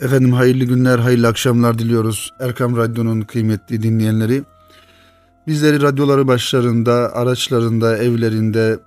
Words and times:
Efendim 0.00 0.32
hayırlı 0.32 0.64
günler, 0.64 0.98
hayırlı 0.98 1.28
akşamlar 1.28 1.78
diliyoruz 1.78 2.32
Erkam 2.40 2.76
Radyo'nun 2.76 3.20
kıymetli 3.20 3.82
dinleyenleri. 3.82 4.42
Bizleri 5.46 5.82
radyoları 5.82 6.28
başlarında, 6.28 6.92
araçlarında, 7.14 7.98
evlerinde 7.98 8.78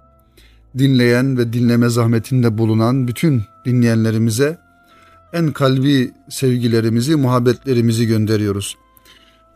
dinleyen 0.78 1.38
ve 1.38 1.54
dinleme 1.54 1.90
zahmetinde 1.90 2.58
bulunan 2.58 3.08
bütün 3.08 3.44
dinleyenlerimize 3.66 4.58
en 5.34 5.52
kalbi 5.52 6.12
sevgilerimizi, 6.30 7.16
muhabbetlerimizi 7.16 8.06
gönderiyoruz. 8.06 8.78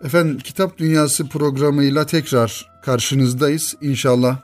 Efendim 0.03 0.37
Kitap 0.37 0.77
Dünyası 0.77 1.27
programıyla 1.27 2.05
tekrar 2.05 2.71
karşınızdayız. 2.81 3.75
İnşallah 3.81 4.37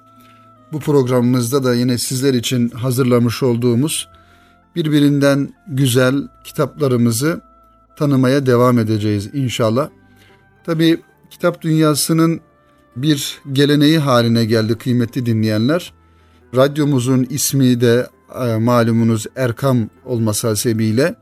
bu 0.71 0.79
programımızda 0.79 1.63
da 1.63 1.75
yine 1.75 1.97
sizler 1.97 2.33
için 2.33 2.69
hazırlamış 2.69 3.43
olduğumuz 3.43 4.07
birbirinden 4.75 5.53
güzel 5.67 6.27
kitaplarımızı 6.43 7.41
tanımaya 7.95 8.45
devam 8.45 8.79
edeceğiz 8.79 9.29
inşallah. 9.33 9.89
Tabi 10.65 11.01
kitap 11.29 11.61
dünyasının 11.61 12.41
bir 12.95 13.41
geleneği 13.51 13.99
haline 13.99 14.45
geldi 14.45 14.75
kıymetli 14.75 15.25
dinleyenler. 15.25 15.93
Radyomuzun 16.55 17.27
ismi 17.29 17.81
de 17.81 18.07
e, 18.45 18.55
malumunuz 18.55 19.25
Erkam 19.35 19.89
olması 20.05 20.47
hasebiyle 20.47 21.15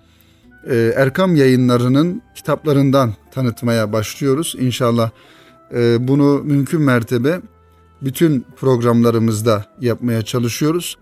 e, 0.69 0.93
Erkam 0.95 1.35
yayınlarının 1.35 2.21
kitaplarından 2.35 3.13
tanıtmaya 3.31 3.93
başlıyoruz. 3.93 4.55
İnşallah 4.59 5.09
e, 5.73 6.07
bunu 6.07 6.43
mümkün 6.43 6.81
mertebe 6.81 7.41
bütün 8.01 8.45
programlarımızda 8.55 9.65
yapmaya 9.81 10.21
çalışıyoruz. 10.21 10.97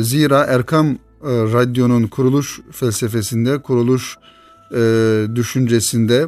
Zira 0.00 0.44
Erkam 0.44 0.98
Radyo'nun 1.28 2.06
kuruluş 2.06 2.60
felsefesinde, 2.72 3.58
kuruluş 3.58 4.18
e, 4.74 4.80
düşüncesinde 5.34 6.26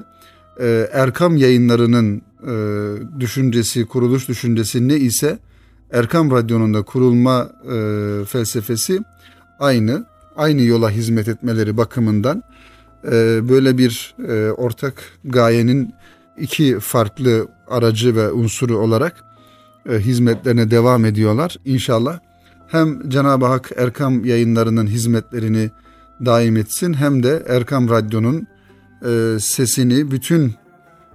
e, 0.60 0.88
Erkam 0.92 1.36
yayınlarının 1.36 2.22
e, 2.42 3.20
düşüncesi, 3.20 3.86
kuruluş 3.86 4.28
düşüncesi 4.28 4.88
ne 4.88 4.96
ise 4.96 5.38
Erkam 5.92 6.30
Radyo'nun 6.30 6.74
da 6.74 6.82
kurulma 6.82 7.50
e, 7.72 8.24
felsefesi 8.24 9.00
aynı. 9.58 10.06
Aynı 10.36 10.62
yola 10.62 10.90
hizmet 10.90 11.28
etmeleri 11.28 11.76
bakımından 11.76 12.42
e, 13.04 13.40
böyle 13.48 13.78
bir 13.78 14.14
e, 14.28 14.50
ortak 14.50 14.94
gayenin 15.24 15.94
iki 16.38 16.80
farklı 16.80 17.48
aracı 17.68 18.16
ve 18.16 18.32
unsuru 18.32 18.78
olarak 18.78 19.24
e, 19.90 19.92
hizmetlerine 19.92 20.70
devam 20.70 21.04
ediyorlar. 21.04 21.56
İnşallah 21.64 22.18
hem 22.74 23.08
Cenab-ı 23.08 23.46
Hak 23.46 23.70
Erkam 23.76 24.24
yayınlarının 24.24 24.86
hizmetlerini 24.86 25.70
daim 26.24 26.56
etsin 26.56 26.94
hem 26.94 27.22
de 27.22 27.42
Erkam 27.48 27.88
Radyo'nun 27.88 28.46
e, 29.06 29.36
sesini 29.40 30.10
bütün 30.10 30.54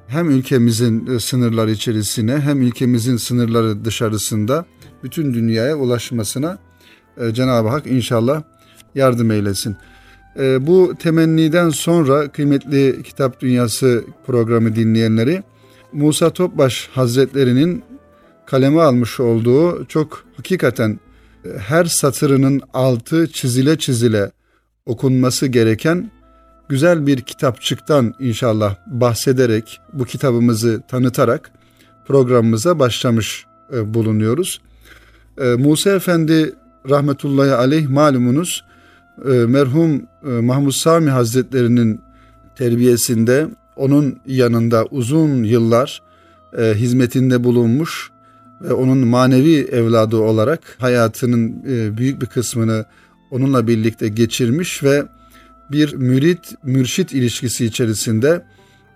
hem 0.08 0.30
ülkemizin 0.30 1.08
e, 1.08 1.20
sınırları 1.20 1.72
içerisine 1.72 2.40
hem 2.40 2.62
ülkemizin 2.62 3.18
sınırları 3.18 3.86
dışarısında 3.86 4.66
bütün 5.04 5.34
dünyaya 5.34 5.76
ulaşmasına 5.76 6.58
e, 7.18 7.34
Cenab-ı 7.34 7.68
Hak 7.68 7.88
inşallah 7.88 8.44
yardım 8.96 9.32
eylesin. 9.32 9.78
Bu 10.60 10.94
temenniden 11.00 11.70
sonra 11.70 12.32
kıymetli 12.32 13.04
Kitap 13.04 13.42
Dünyası 13.42 14.04
programı 14.28 14.76
dinleyenleri 14.76 15.44
Musa 15.94 16.30
Topbaş 16.30 16.90
Hazretlerinin 16.92 17.84
kaleme 18.46 18.82
almış 18.82 19.20
olduğu 19.20 19.86
çok 19.86 20.24
hakikaten 20.38 21.00
her 21.58 21.86
satırının 21.86 22.62
altı 22.74 23.32
çizile 23.32 23.78
çizile 23.78 24.32
okunması 24.86 25.48
gereken 25.48 26.12
güzel 26.70 27.08
bir 27.08 27.22
kitapçıktan 27.22 28.14
inşallah 28.20 28.76
bahsederek 28.88 29.80
bu 29.94 30.06
kitabımızı 30.06 30.82
tanıtarak 30.88 31.52
programımıza 32.08 32.80
başlamış 32.80 33.46
e, 33.74 33.94
bulunuyoruz. 33.94 34.62
E, 35.42 35.44
Musa 35.44 35.90
Efendi 35.90 36.54
rahmetullahi 36.90 37.52
aleyh 37.52 37.90
malumunuz 37.90 38.66
e, 39.26 39.30
merhum 39.30 40.02
Mahmud 40.22 40.72
Sami 40.72 41.10
Hazretlerinin 41.10 42.02
terbiyesinde 42.56 43.48
onun 43.76 44.20
yanında 44.26 44.86
uzun 44.86 45.44
yıllar 45.44 46.02
hizmetinde 46.58 47.44
bulunmuş 47.44 48.12
ve 48.62 48.74
onun 48.74 49.08
manevi 49.08 49.56
evladı 49.72 50.18
olarak 50.18 50.76
hayatının 50.80 51.64
büyük 51.98 52.22
bir 52.22 52.28
kısmını 52.28 52.86
onunla 53.32 53.68
birlikte 53.68 54.08
geçirmiş 54.08 54.84
ve 54.84 55.06
bir 55.72 55.94
mürit 55.94 56.54
mürşit 56.64 57.14
ilişkisi 57.14 57.66
içerisinde 57.66 58.46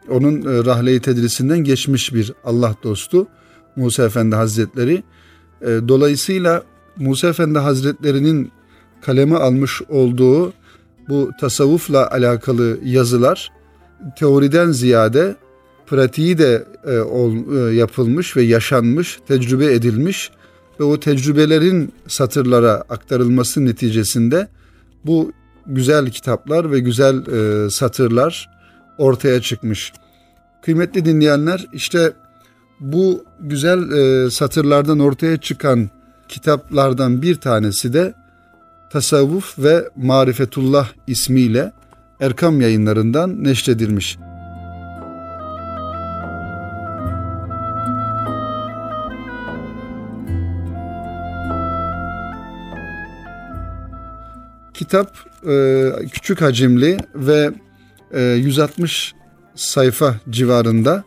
onun 0.09 0.41
e, 0.41 0.65
rahle-i 0.65 0.99
tedrisinden 0.99 1.59
geçmiş 1.59 2.13
bir 2.13 2.33
Allah 2.43 2.75
dostu 2.83 3.27
Musa 3.75 4.03
Efendi 4.03 4.35
Hazretleri. 4.35 5.03
E, 5.61 5.67
dolayısıyla 5.87 6.63
Musa 6.97 7.27
Efendi 7.27 7.59
Hazretleri'nin 7.59 8.51
kaleme 9.01 9.35
almış 9.35 9.81
olduğu 9.89 10.53
bu 11.09 11.31
tasavvufla 11.39 12.11
alakalı 12.11 12.79
yazılar 12.83 13.51
teoriden 14.19 14.71
ziyade 14.71 15.35
pratiği 15.93 16.37
de 16.37 16.65
e, 16.85 16.99
ol, 16.99 17.33
e, 17.55 17.75
yapılmış 17.75 18.37
ve 18.37 18.41
yaşanmış, 18.41 19.19
tecrübe 19.27 19.73
edilmiş 19.73 20.31
ve 20.79 20.83
o 20.83 20.99
tecrübelerin 20.99 21.93
satırlara 22.07 22.71
aktarılması 22.71 23.65
neticesinde 23.65 24.47
bu 25.05 25.31
güzel 25.67 26.09
kitaplar 26.09 26.71
ve 26.71 26.79
güzel 26.79 27.15
e, 27.15 27.69
satırlar 27.69 28.49
ortaya 28.97 29.41
çıkmış. 29.41 29.93
Kıymetli 30.61 31.05
dinleyenler 31.05 31.67
işte 31.73 32.13
bu 32.79 33.23
güzel 33.39 33.91
e, 33.91 34.31
satırlardan 34.31 34.99
ortaya 34.99 35.37
çıkan 35.37 35.89
kitaplardan 36.27 37.21
bir 37.21 37.35
tanesi 37.35 37.93
de 37.93 38.13
Tasavvuf 38.91 39.59
ve 39.59 39.89
Marifetullah 39.95 40.89
ismiyle 41.07 41.71
Erkam 42.19 42.61
yayınlarından 42.61 43.43
neşredilmiş. 43.43 44.17
Kitap 54.73 55.17
e, 55.47 55.89
küçük 56.11 56.41
hacimli 56.41 56.97
ve 57.15 57.51
e, 58.13 58.21
160 58.21 59.13
sayfa 59.55 60.15
civarında 60.29 61.03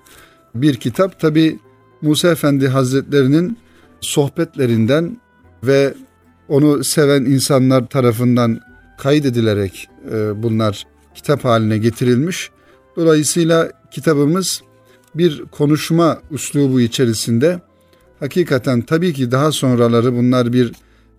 bir 0.54 0.76
kitap. 0.76 1.20
Tabi 1.20 1.58
Musa 2.02 2.28
Efendi 2.28 2.68
Hazretlerinin 2.68 3.58
sohbetlerinden 4.00 5.20
ve 5.62 5.94
onu 6.48 6.84
seven 6.84 7.24
insanlar 7.24 7.86
tarafından 7.86 8.60
kaydedilerek 8.98 9.88
e, 10.12 10.42
bunlar 10.42 10.86
kitap 11.14 11.44
haline 11.44 11.78
getirilmiş. 11.78 12.50
Dolayısıyla 12.96 13.72
kitabımız 13.90 14.62
bir 15.14 15.44
konuşma 15.44 16.18
üslubu 16.30 16.80
içerisinde 16.80 17.60
hakikaten 18.20 18.82
tabii 18.82 19.12
ki 19.12 19.30
daha 19.30 19.52
sonraları 19.52 20.16
bunlar 20.16 20.52
bir 20.52 20.72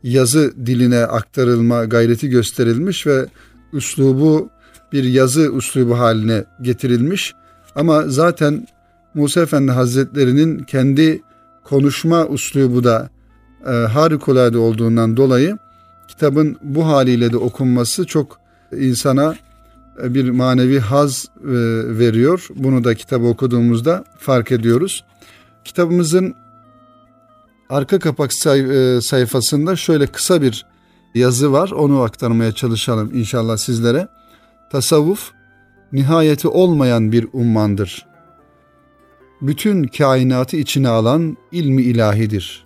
yazı 0.04 0.54
diline 0.66 1.00
aktarılma 1.00 1.86
gayreti 1.86 2.30
gösterilmiş 2.30 3.08
ve 3.08 3.26
üslubu 3.74 4.50
bir 4.94 5.04
yazı 5.04 5.52
üslubu 5.58 6.00
haline 6.00 6.46
getirilmiş. 6.62 7.34
Ama 7.76 8.04
zaten 8.08 8.68
Musa 9.14 9.42
Efendi 9.42 9.72
Hazretleri'nin 9.72 10.64
kendi 10.64 11.22
konuşma 11.64 12.28
üslubu 12.28 12.84
da 12.84 13.10
e, 13.66 13.72
harikulade 13.72 14.58
olduğundan 14.58 15.18
dolayı 15.18 15.58
kitabın 16.08 16.58
bu 16.62 16.88
haliyle 16.88 17.32
de 17.32 17.38
okunması 17.38 18.06
çok 18.06 18.40
insana 18.78 19.36
e, 20.04 20.14
bir 20.14 20.30
manevi 20.30 20.80
haz 20.80 21.26
e, 21.44 21.50
veriyor. 22.00 22.48
Bunu 22.56 22.84
da 22.84 22.96
kitabı 22.96 23.26
okuduğumuzda 23.26 24.04
fark 24.18 24.52
ediyoruz. 24.52 25.04
Kitabımızın 25.64 26.36
arka 27.70 28.00
kapak 28.00 28.34
say- 28.34 28.96
e, 28.98 29.02
sayfasında 29.02 29.76
şöyle 29.76 30.08
kısa 30.08 30.42
bir 30.42 30.66
yazı 31.16 31.52
var. 31.52 31.72
Onu 31.72 32.02
aktarmaya 32.02 32.52
çalışalım 32.52 33.12
inşallah 33.14 33.58
sizlere. 33.58 34.08
Tasavvuf 34.72 35.32
nihayeti 35.94 36.48
olmayan 36.48 37.12
bir 37.12 37.28
ummandır. 37.34 38.06
Bütün 39.42 39.84
kainatı 39.84 40.58
içine 40.58 40.88
alan 40.90 41.38
ilmi 41.52 41.82
ilahidir. 41.82 42.66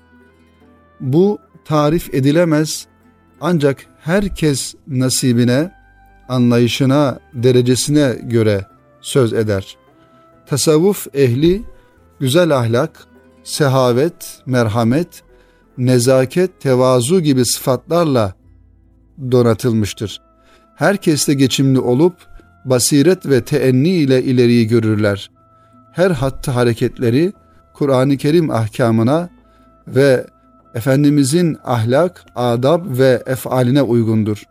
Bu 1.00 1.40
tarif 1.66 2.14
edilemez 2.14 2.88
ancak 3.42 3.86
herkes 4.00 4.76
nasibine, 4.88 5.72
anlayışına, 6.30 7.20
derecesine 7.34 8.20
göre 8.24 8.66
söz 9.02 9.34
eder. 9.34 9.78
Tasavvuf 10.46 11.08
ehli 11.14 11.64
güzel 12.20 12.58
ahlak, 12.58 13.08
sehavet, 13.44 14.42
merhamet, 14.46 15.24
nezaket, 15.78 16.62
tevazu 16.62 17.22
gibi 17.22 17.46
sıfatlarla 17.46 18.34
donatılmıştır. 19.32 20.22
Herkesle 20.76 21.34
geçimli 21.34 21.80
olup 21.80 22.14
basiret 22.66 23.26
ve 23.26 23.42
teenni 23.42 23.90
ile 23.90 24.24
ileriyi 24.24 24.68
görürler. 24.68 25.32
Her 25.92 26.12
hattı 26.12 26.52
hareketleri 26.52 27.34
Kur'an-ı 27.74 28.18
Kerim 28.18 28.52
ahkamına 28.52 29.30
ve 29.88 30.26
Efendimizin 30.76 31.58
ahlak, 31.64 32.26
adab 32.36 32.98
ve 32.98 33.24
efaline 33.26 33.82
uygundur. 33.82 34.44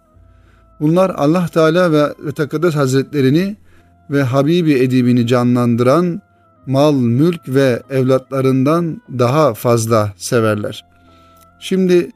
Bunlar 0.81 1.10
Allah 1.10 1.48
Teala 1.48 1.92
ve 1.92 2.32
Tekaddes 2.32 2.75
Hazretlerini 2.75 3.56
ve 4.10 4.22
Habibi 4.22 4.72
edibini 4.72 5.26
canlandıran 5.26 6.22
mal, 6.66 6.94
mülk 6.94 7.40
ve 7.48 7.82
evlatlarından 7.90 9.02
daha 9.18 9.54
fazla 9.54 10.12
severler. 10.16 10.84
Şimdi 11.60 12.10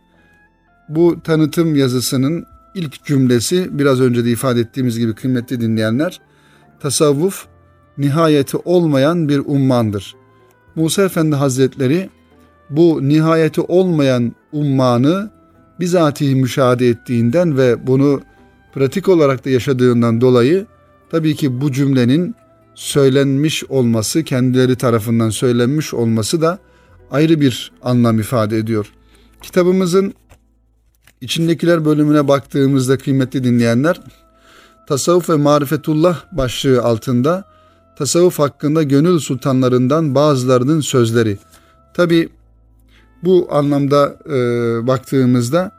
bu 0.88 1.20
tanıtım 1.24 1.76
yazısının 1.76 2.46
ilk 2.74 3.04
cümlesi 3.04 3.78
biraz 3.78 4.00
önce 4.00 4.24
de 4.24 4.30
ifade 4.30 4.60
ettiğimiz 4.60 4.98
gibi 4.98 5.14
kıymetli 5.14 5.60
dinleyenler 5.60 6.20
tasavvuf 6.80 7.46
nihayeti 7.98 8.56
olmayan 8.56 9.28
bir 9.28 9.38
ummandır. 9.38 10.14
Musa 10.74 11.02
Efendi 11.02 11.36
Hazretleri 11.36 12.10
bu 12.70 13.08
nihayeti 13.08 13.60
olmayan 13.60 14.32
ummanı 14.52 15.30
bizatihi 15.80 16.34
müşahede 16.34 16.88
ettiğinden 16.88 17.56
ve 17.56 17.86
bunu 17.86 18.20
pratik 18.74 19.08
olarak 19.08 19.44
da 19.44 19.50
yaşadığından 19.50 20.20
dolayı 20.20 20.66
tabii 21.10 21.34
ki 21.34 21.60
bu 21.60 21.72
cümlenin 21.72 22.34
söylenmiş 22.74 23.64
olması, 23.64 24.22
kendileri 24.22 24.76
tarafından 24.76 25.30
söylenmiş 25.30 25.94
olması 25.94 26.42
da 26.42 26.58
ayrı 27.10 27.40
bir 27.40 27.72
anlam 27.82 28.18
ifade 28.18 28.58
ediyor. 28.58 28.86
Kitabımızın 29.42 30.14
içindekiler 31.20 31.84
bölümüne 31.84 32.28
baktığımızda 32.28 32.98
kıymetli 32.98 33.44
dinleyenler, 33.44 34.00
tasavvuf 34.88 35.30
ve 35.30 35.36
marifetullah 35.36 36.24
başlığı 36.32 36.82
altında 36.82 37.44
tasavvuf 37.98 38.38
hakkında 38.38 38.82
gönül 38.82 39.18
sultanlarından 39.18 40.14
bazılarının 40.14 40.80
sözleri. 40.80 41.38
Tabi 41.94 42.28
bu 43.22 43.48
anlamda 43.50 44.18
e, 44.26 44.36
baktığımızda 44.86 45.72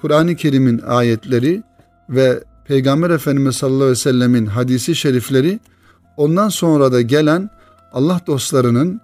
Kur'an-ı 0.00 0.36
Kerim'in 0.36 0.78
ayetleri 0.78 1.62
ve 2.10 2.44
Peygamber 2.64 3.10
Efendimiz 3.10 3.56
sallallahu 3.56 3.82
aleyhi 3.82 3.98
ve 3.98 4.02
sellemin 4.02 4.46
hadisi 4.46 4.94
şerifleri 4.94 5.60
ondan 6.16 6.48
sonra 6.48 6.92
da 6.92 7.02
gelen 7.02 7.50
Allah 7.92 8.20
dostlarının 8.26 9.00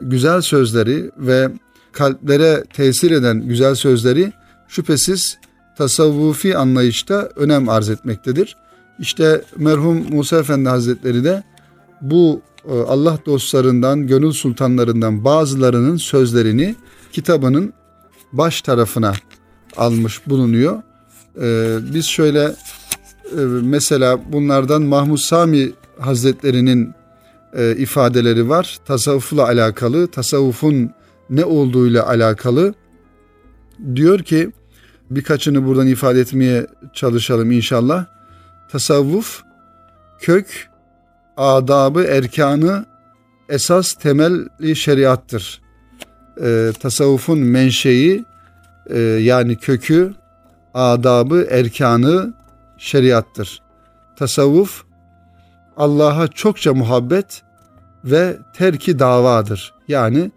güzel 0.00 0.40
sözleri 0.40 1.10
ve 1.18 1.50
kalplere 1.92 2.64
tesir 2.74 3.10
eden 3.10 3.40
güzel 3.40 3.74
sözleri 3.74 4.32
şüphesiz 4.68 5.38
tasavvufi 5.78 6.56
anlayışta 6.56 7.28
önem 7.36 7.68
arz 7.68 7.88
etmektedir. 7.88 8.56
İşte 8.98 9.44
merhum 9.56 10.06
Musa 10.10 10.38
Efendi 10.38 10.68
Hazretleri 10.68 11.24
de 11.24 11.42
bu 12.00 12.42
e, 12.68 12.80
Allah 12.80 13.18
dostlarından, 13.26 14.06
gönül 14.06 14.32
sultanlarından 14.32 15.24
bazılarının 15.24 15.96
sözlerini 15.96 16.76
kitabının 17.12 17.72
baş 18.32 18.62
tarafına 18.62 19.12
almış 19.76 20.26
bulunuyor. 20.26 20.82
Ee, 21.40 21.78
biz 21.94 22.06
şöyle 22.06 22.44
e, 22.44 23.40
mesela 23.62 24.32
bunlardan 24.32 24.82
Mahmud 24.82 25.16
Sami 25.18 25.72
Hazretlerinin 25.98 26.94
e, 27.56 27.76
ifadeleri 27.76 28.48
var. 28.48 28.78
Tasavvufla 28.84 29.44
alakalı, 29.44 30.06
tasavvufun 30.06 30.90
ne 31.30 31.44
olduğuyla 31.44 32.08
alakalı. 32.08 32.74
Diyor 33.94 34.18
ki 34.18 34.50
birkaçını 35.10 35.66
buradan 35.66 35.86
ifade 35.86 36.20
etmeye 36.20 36.66
çalışalım 36.92 37.50
inşallah. 37.50 38.06
Tasavvuf 38.70 39.42
kök, 40.20 40.68
adabı, 41.36 42.02
erkanı 42.04 42.86
esas 43.48 43.92
temelli 43.92 44.76
şeriattır. 44.76 45.62
E, 46.42 46.72
tasavvufun 46.80 47.38
menşei 47.38 48.24
e, 48.90 48.98
yani 49.00 49.56
kökü, 49.56 50.14
adabı, 50.74 51.46
erkanı 51.50 52.34
şeriattır. 52.78 53.62
Tasavvuf 54.16 54.84
Allah'a 55.76 56.28
çokça 56.28 56.74
muhabbet 56.74 57.42
ve 58.04 58.36
terki 58.54 58.98
davadır. 58.98 59.74
Yani 59.88 60.30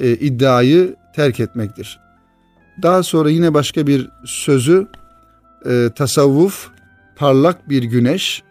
e, 0.00 0.10
iddiayı 0.10 0.96
terk 1.14 1.40
etmektir. 1.40 2.00
Daha 2.82 3.02
sonra 3.02 3.30
yine 3.30 3.54
başka 3.54 3.86
bir 3.86 4.10
sözü 4.24 4.86
e, 5.66 5.90
tasavvuf 5.96 6.70
parlak 7.16 7.68
bir 7.68 7.82
güneş 7.82 8.42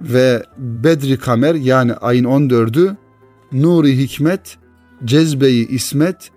ve 0.00 0.42
Bedri 0.56 1.18
Kamer 1.18 1.54
yani 1.54 1.94
ayın 1.94 2.24
14'ü 2.24 2.96
nuri 3.52 3.98
hikmet, 3.98 4.58
cezbeyi 5.04 5.68
ismet, 5.68 6.30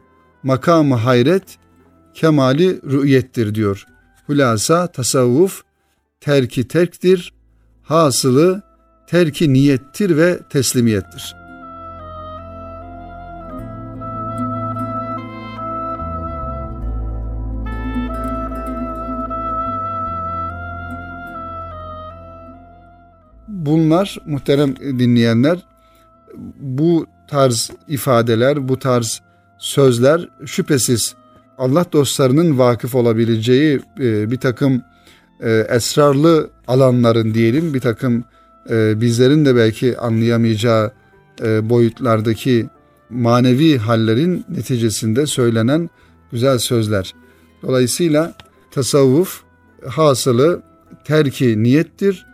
makamı 0.44 0.96
hayret, 0.96 1.58
kemali 2.14 2.82
rü'yettir 2.92 3.56
diyor. 3.56 3.86
Hulasa 4.28 4.88
tasavvuf 4.88 5.64
terki 6.22 6.68
terktir, 6.68 7.34
hasılı 7.84 8.62
terki 9.08 9.54
niyettir 9.54 10.18
ve 10.18 10.40
teslimiyettir. 10.50 11.36
Bunlar 23.48 24.18
muhterem 24.26 24.76
dinleyenler 24.76 25.60
bu 26.60 27.08
tarz 27.28 27.72
ifadeler, 27.88 28.68
bu 28.68 28.80
tarz 28.80 29.22
sözler 29.58 30.30
şüphesiz 30.46 31.16
Allah 31.58 31.86
dostlarının 31.94 32.58
vakıf 32.58 32.96
olabileceği 32.96 33.80
e, 34.00 34.32
bir 34.32 34.38
takım 34.38 34.82
e, 35.40 35.52
esrarlı 35.70 36.50
alanların 36.68 37.34
diyelim 37.34 37.74
bir 37.74 37.80
takım 37.80 38.24
e, 38.70 39.02
bizlerin 39.02 39.46
de 39.46 39.56
belki 39.56 39.98
anlayamayacağı 39.98 40.92
boyutlardaki 41.62 42.70
manevi 43.10 43.78
hallerin 43.78 44.46
neticesinde 44.50 45.26
söylenen 45.26 45.90
güzel 46.32 46.58
sözler. 46.58 47.14
Dolayısıyla 47.64 48.34
tasavvuf 48.72 49.42
hasılı 49.88 50.62
terki 51.06 51.64
niyettir 51.64 52.26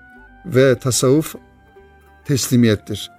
ve 0.46 0.76
tasavvuf 0.76 1.36
teslimiyettir. 2.26 3.12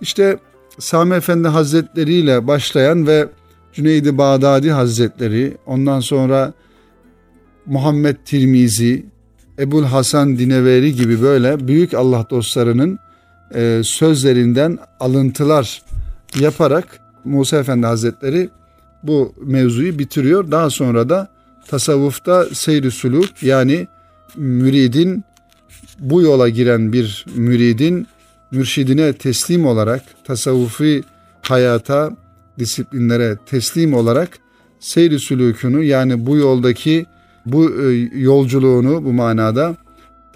İşte 0.00 0.38
Sami 0.78 1.14
Efendi 1.14 1.48
Hazretleri 1.48 2.14
ile 2.14 2.46
başlayan 2.46 3.06
ve 3.06 3.28
Cüneydi 3.72 4.18
Bağdadi 4.18 4.70
Hazretleri, 4.70 5.56
ondan 5.66 6.00
sonra 6.00 6.52
Muhammed 7.66 8.16
Tirmizi, 8.24 9.06
Ebul 9.58 9.84
Hasan 9.84 10.38
Dineveri 10.38 10.94
gibi 10.94 11.22
böyle 11.22 11.68
büyük 11.68 11.94
Allah 11.94 12.26
dostlarının 12.30 12.98
e, 13.54 13.80
sözlerinden 13.84 14.78
alıntılar 15.00 15.82
yaparak 16.40 17.00
Musa 17.24 17.56
Efendi 17.56 17.86
Hazretleri 17.86 18.50
bu 19.02 19.34
mevzuyu 19.44 19.98
bitiriyor. 19.98 20.50
Daha 20.50 20.70
sonra 20.70 21.08
da 21.08 21.28
tasavvufta 21.68 22.46
seyri 22.52 22.90
suluk 22.90 23.42
yani 23.42 23.88
müridin 24.36 25.24
bu 25.98 26.22
yola 26.22 26.48
giren 26.48 26.92
bir 26.92 27.26
müridin 27.34 28.06
mürşidine 28.50 29.12
teslim 29.12 29.66
olarak 29.66 30.02
tasavvufi 30.24 31.02
hayata, 31.42 32.10
disiplinlere 32.58 33.36
teslim 33.46 33.94
olarak 33.94 34.38
seyri 34.80 35.18
sülükünü 35.18 35.84
yani 35.84 36.26
bu 36.26 36.36
yoldaki 36.36 37.06
bu 37.46 37.70
e, 37.70 37.92
yolculuğunu 38.14 39.04
bu 39.04 39.12
manada 39.12 39.76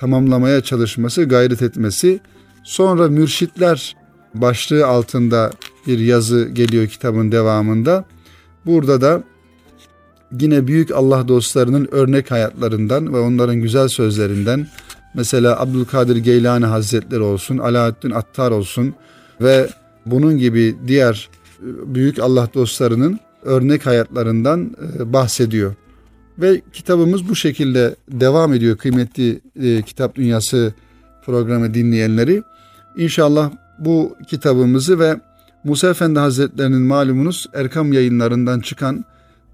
tamamlamaya 0.00 0.60
çalışması, 0.60 1.24
gayret 1.24 1.62
etmesi. 1.62 2.20
Sonra 2.64 3.08
mürşitler 3.08 3.96
başlığı 4.34 4.86
altında 4.86 5.50
bir 5.86 5.98
yazı 5.98 6.48
geliyor 6.48 6.86
kitabın 6.86 7.32
devamında. 7.32 8.04
Burada 8.66 9.00
da 9.00 9.22
yine 10.40 10.66
büyük 10.66 10.90
Allah 10.90 11.28
dostlarının 11.28 11.88
örnek 11.92 12.30
hayatlarından 12.30 13.14
ve 13.14 13.18
onların 13.18 13.56
güzel 13.56 13.88
sözlerinden 13.88 14.66
Mesela 15.14 15.60
Abdülkadir 15.60 16.16
Geylani 16.16 16.66
Hazretleri 16.66 17.20
olsun, 17.20 17.58
Alaaddin 17.58 18.10
Attar 18.10 18.50
olsun 18.50 18.94
ve 19.40 19.68
bunun 20.06 20.38
gibi 20.38 20.76
diğer 20.86 21.28
e, 21.62 21.94
büyük 21.94 22.18
Allah 22.18 22.48
dostlarının 22.54 23.20
örnek 23.42 23.86
hayatlarından 23.86 24.76
e, 24.98 25.12
bahsediyor. 25.12 25.74
Ve 26.38 26.60
kitabımız 26.72 27.28
bu 27.28 27.36
şekilde 27.36 27.96
devam 28.08 28.54
ediyor 28.54 28.76
kıymetli 28.76 29.40
e, 29.62 29.82
Kitap 29.82 30.14
Dünyası 30.14 30.74
programı 31.26 31.74
dinleyenleri. 31.74 32.42
İnşallah 32.96 33.50
bu 33.78 34.16
kitabımızı 34.28 34.98
ve 34.98 35.20
Musa 35.64 35.90
Efendi 35.90 36.18
Hazretlerinin 36.18 36.82
malumunuz 36.82 37.46
Erkam 37.54 37.92
yayınlarından 37.92 38.60
çıkan 38.60 39.04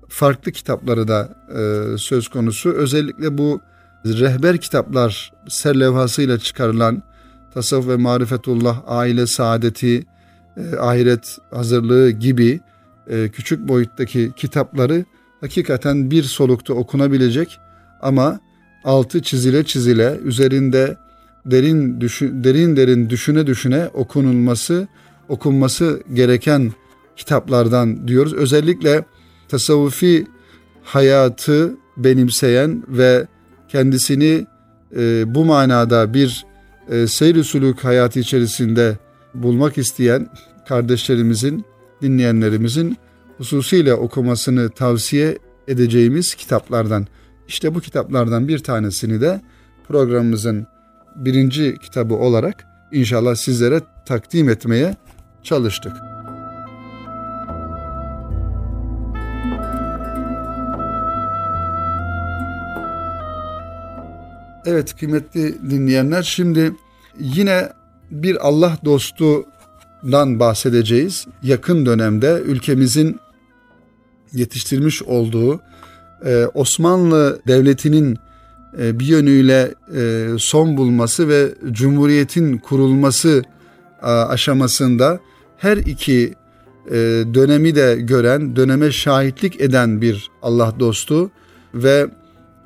farklı 0.09 0.53
kitapları 0.53 1.09
da 1.09 1.29
e, 1.49 1.99
söz 1.99 2.29
konusu. 2.29 2.71
Özellikle 2.71 3.39
bu 3.39 3.61
rehber 4.05 4.59
kitaplar 4.59 5.33
serlevhasıyla 5.49 6.39
çıkarılan 6.39 7.03
Tasavvuf 7.55 7.89
ve 7.89 7.97
Marifetullah, 7.97 8.83
Aile 8.87 9.27
Saadeti, 9.27 10.07
e, 10.57 10.77
Ahiret 10.77 11.39
Hazırlığı 11.51 12.11
gibi 12.11 12.61
e, 13.09 13.29
küçük 13.29 13.69
boyuttaki 13.69 14.33
kitapları 14.37 15.05
hakikaten 15.47 16.11
bir 16.11 16.23
solukta 16.23 16.75
okunabilecek 16.75 17.59
ama 18.03 18.41
altı 18.85 19.23
çizile 19.23 19.65
çizile 19.65 20.21
üzerinde 20.25 20.97
derin 21.47 22.01
düşün, 22.01 22.45
derin 22.45 22.77
derin 22.77 23.11
düşüne 23.11 23.47
düşüne 23.47 23.89
okunulması, 23.95 24.89
okunması 25.29 26.03
gereken 26.15 26.73
kitaplardan 27.17 28.09
diyoruz. 28.09 28.35
Özellikle 28.35 29.05
tasavvufi 29.49 30.27
hayatı 30.83 31.77
benimseyen 31.97 32.83
ve 32.89 33.27
kendisini 33.69 34.47
e, 34.97 35.35
bu 35.35 35.45
manada 35.45 36.15
bir 36.15 36.47
e, 36.91 37.07
seyr 37.07 37.45
suluk 37.45 37.85
hayatı 37.85 38.21
içerisinde 38.21 38.99
bulmak 39.35 39.79
isteyen 39.79 40.29
kardeşlerimizin, 40.69 41.65
dinleyenlerimizin 42.03 42.97
hususiyle 43.39 43.95
okumasını 43.95 44.71
tavsiye 44.71 45.39
edeceğimiz 45.69 46.35
kitaplardan. 46.35 47.07
İşte 47.49 47.75
bu 47.75 47.81
kitaplardan 47.81 48.49
bir 48.49 48.59
tanesini 48.59 49.21
de 49.21 49.41
programımızın 49.89 50.67
birinci 51.17 51.77
kitabı 51.79 52.15
olarak 52.15 52.67
inşallah 52.93 53.35
sizlere 53.35 53.81
takdim 54.07 54.49
etmeye 54.49 54.97
çalıştık. 55.43 55.93
Evet 64.67 64.97
kıymetli 64.97 65.71
dinleyenler 65.71 66.23
şimdi 66.23 66.73
yine 67.19 67.73
bir 68.11 68.49
Allah 68.49 68.79
dostundan 68.85 70.41
bahsedeceğiz. 70.41 71.27
Yakın 71.43 71.87
dönemde 71.87 72.43
ülkemizin 72.47 73.21
yetiştirmiş 74.37 75.03
olduğu 75.03 75.61
e, 76.25 76.47
Osmanlı 76.55 77.41
Devleti'nin 77.47 78.19
e, 78.79 78.99
bir 78.99 79.07
yönüyle 79.07 79.75
e, 79.97 80.29
son 80.39 80.77
bulması 80.77 81.29
ve 81.29 81.55
Cumhuriyet'in 81.71 82.59
kurulması 82.59 83.43
aşamasında 84.03 85.21
her 85.57 85.77
iki 85.77 86.35
dönemi 87.35 87.75
de 87.75 87.97
gören, 88.01 88.57
döneme 88.57 88.93
şahitlik 88.93 89.61
eden 89.61 90.01
bir 90.01 90.31
Allah 90.43 90.75
dostu 90.81 91.31
ve 91.75 92.07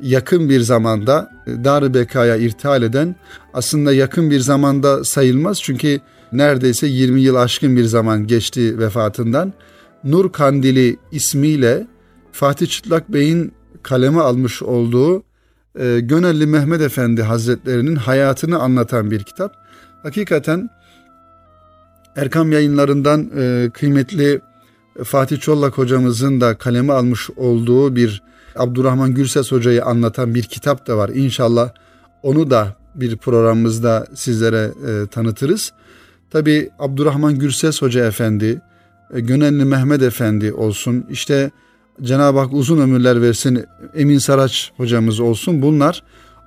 yakın 0.01 0.49
bir 0.49 0.61
zamanda 0.61 1.31
Dar-ı 1.47 1.95
Beka'ya 1.95 2.37
irtihal 2.37 2.83
eden 2.83 3.17
aslında 3.55 3.93
yakın 3.93 4.31
bir 4.31 4.41
zamanda 4.41 5.05
sayılmaz 5.05 5.63
çünkü 5.63 6.01
neredeyse 6.33 6.87
20 6.87 7.21
yıl 7.21 7.35
aşkın 7.35 7.77
bir 7.77 7.85
zaman 7.85 8.27
geçti 8.27 8.79
vefatından. 8.79 9.53
Nur 10.05 10.33
Kandili 10.33 10.97
ismiyle 11.13 11.87
Fatih 12.33 12.67
Çıtlak 12.67 13.13
Bey'in 13.13 13.53
kaleme 13.83 14.21
almış 14.21 14.63
olduğu 14.63 15.23
e, 15.79 16.01
Gönelli 16.01 16.47
Mehmet 16.47 16.81
Efendi 16.81 17.23
Hazretlerinin 17.23 17.97
hayatını 17.97 18.59
anlatan 18.59 19.11
bir 19.11 19.23
kitap. 19.23 19.55
Hakikaten 20.03 20.71
Erkam 22.17 22.53
yayınlarından 22.53 23.31
e, 23.37 23.71
kıymetli 23.75 24.41
Fatih 25.05 25.41
Çollak 25.41 25.79
hocamızın 25.79 26.41
da 26.41 26.59
kaleme 26.59 26.93
almış 26.93 27.31
olduğu 27.31 27.97
bir 27.97 28.23
Abdurrahman 28.57 29.15
Gürses 29.15 29.53
hocayı 29.53 29.85
anlatan 29.85 30.35
bir 30.35 30.43
kitap 30.43 30.87
da 30.87 30.97
var. 30.97 31.09
İnşallah 31.09 31.71
onu 32.23 32.51
da 32.51 32.77
bir 32.95 33.17
programımızda 33.17 34.07
sizlere 34.15 34.71
e, 34.89 35.07
tanıtırız. 35.07 35.73
Tabi 36.31 36.71
Abdurrahman 36.79 37.39
Gürses 37.39 37.83
Hoca 37.83 38.07
Efendi, 38.07 38.61
Gönenli 39.13 39.65
Mehmet 39.65 40.03
Efendi 40.03 40.53
olsun, 40.53 41.05
işte 41.11 41.51
Cenab-ı 42.03 42.39
Hak 42.39 42.53
uzun 42.53 42.79
ömürler 42.81 43.23
versin 43.23 43.65
Emin 43.95 44.19
Saraç 44.19 44.73
hocamız 44.77 45.21
olsun. 45.21 45.63
Bunlar 45.63 46.03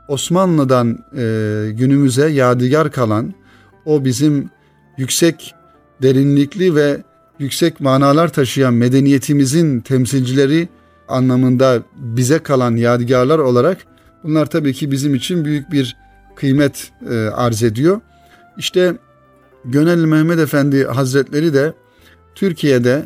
Osmanlı'dan 0.08 1.00
e, 1.18 1.72
günümüze 1.72 2.30
yadigar 2.30 2.92
kalan 2.92 3.34
o 3.86 4.06
bizim 4.06 4.50
yüksek 4.98 5.54
derinlikli 6.02 6.76
ve 6.76 7.04
yüksek 7.40 7.80
manalar 7.80 8.34
taşıyan 8.34 8.74
medeniyetimizin 8.74 9.80
temsilcileri 9.80 10.70
anlamında 11.08 11.84
bize 11.96 12.40
kalan 12.40 12.76
yadigarlar 12.76 13.40
olarak 13.40 13.78
bunlar 14.24 14.46
tabii 14.46 14.74
ki 14.74 14.92
bizim 14.92 15.16
için 15.16 15.46
büyük 15.46 15.72
bir 15.72 15.98
kıymet 16.36 16.92
e, 17.10 17.16
arz 17.16 17.64
ediyor. 17.64 18.02
İşte 18.58 18.98
Gönelli 19.66 20.08
Mehmet 20.08 20.40
Efendi 20.40 20.84
Hazretleri 20.86 21.54
de 21.54 21.74
Türkiye'de 22.36 23.04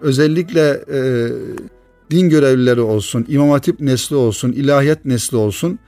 özellikle 0.00 0.84
e, 0.92 1.28
din 2.10 2.28
görevlileri 2.28 2.80
olsun, 2.80 3.26
İmam 3.28 3.50
Hatip 3.50 3.80
nesli 3.80 4.16
olsun, 4.16 4.52
ilahiyat 4.52 5.04
nesli 5.04 5.36
olsun, 5.36 5.78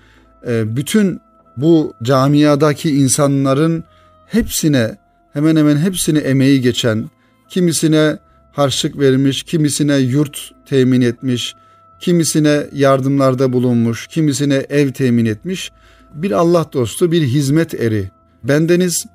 e, 0.46 0.76
bütün 0.76 1.20
bu 1.56 1.94
camiadaki 2.02 2.90
insanların 2.90 3.84
hepsine, 4.26 4.96
hemen 5.32 5.56
hemen 5.56 5.76
hepsine 5.76 6.18
emeği 6.18 6.60
geçen, 6.60 7.10
kimisine 7.48 8.18
harçlık 8.52 8.98
vermiş, 8.98 9.42
kimisine 9.42 9.96
yurt 9.96 10.50
temin 10.66 11.00
etmiş, 11.00 11.54
kimisine 12.00 12.66
yardımlarda 12.72 13.52
bulunmuş, 13.52 14.06
kimisine 14.06 14.54
ev 14.54 14.92
temin 14.92 15.24
etmiş. 15.24 15.72
Bir 16.14 16.30
Allah 16.30 16.66
dostu, 16.72 17.12
bir 17.12 17.22
hizmet 17.22 17.74
eri. 17.74 18.10
Bendeniz 18.44 19.06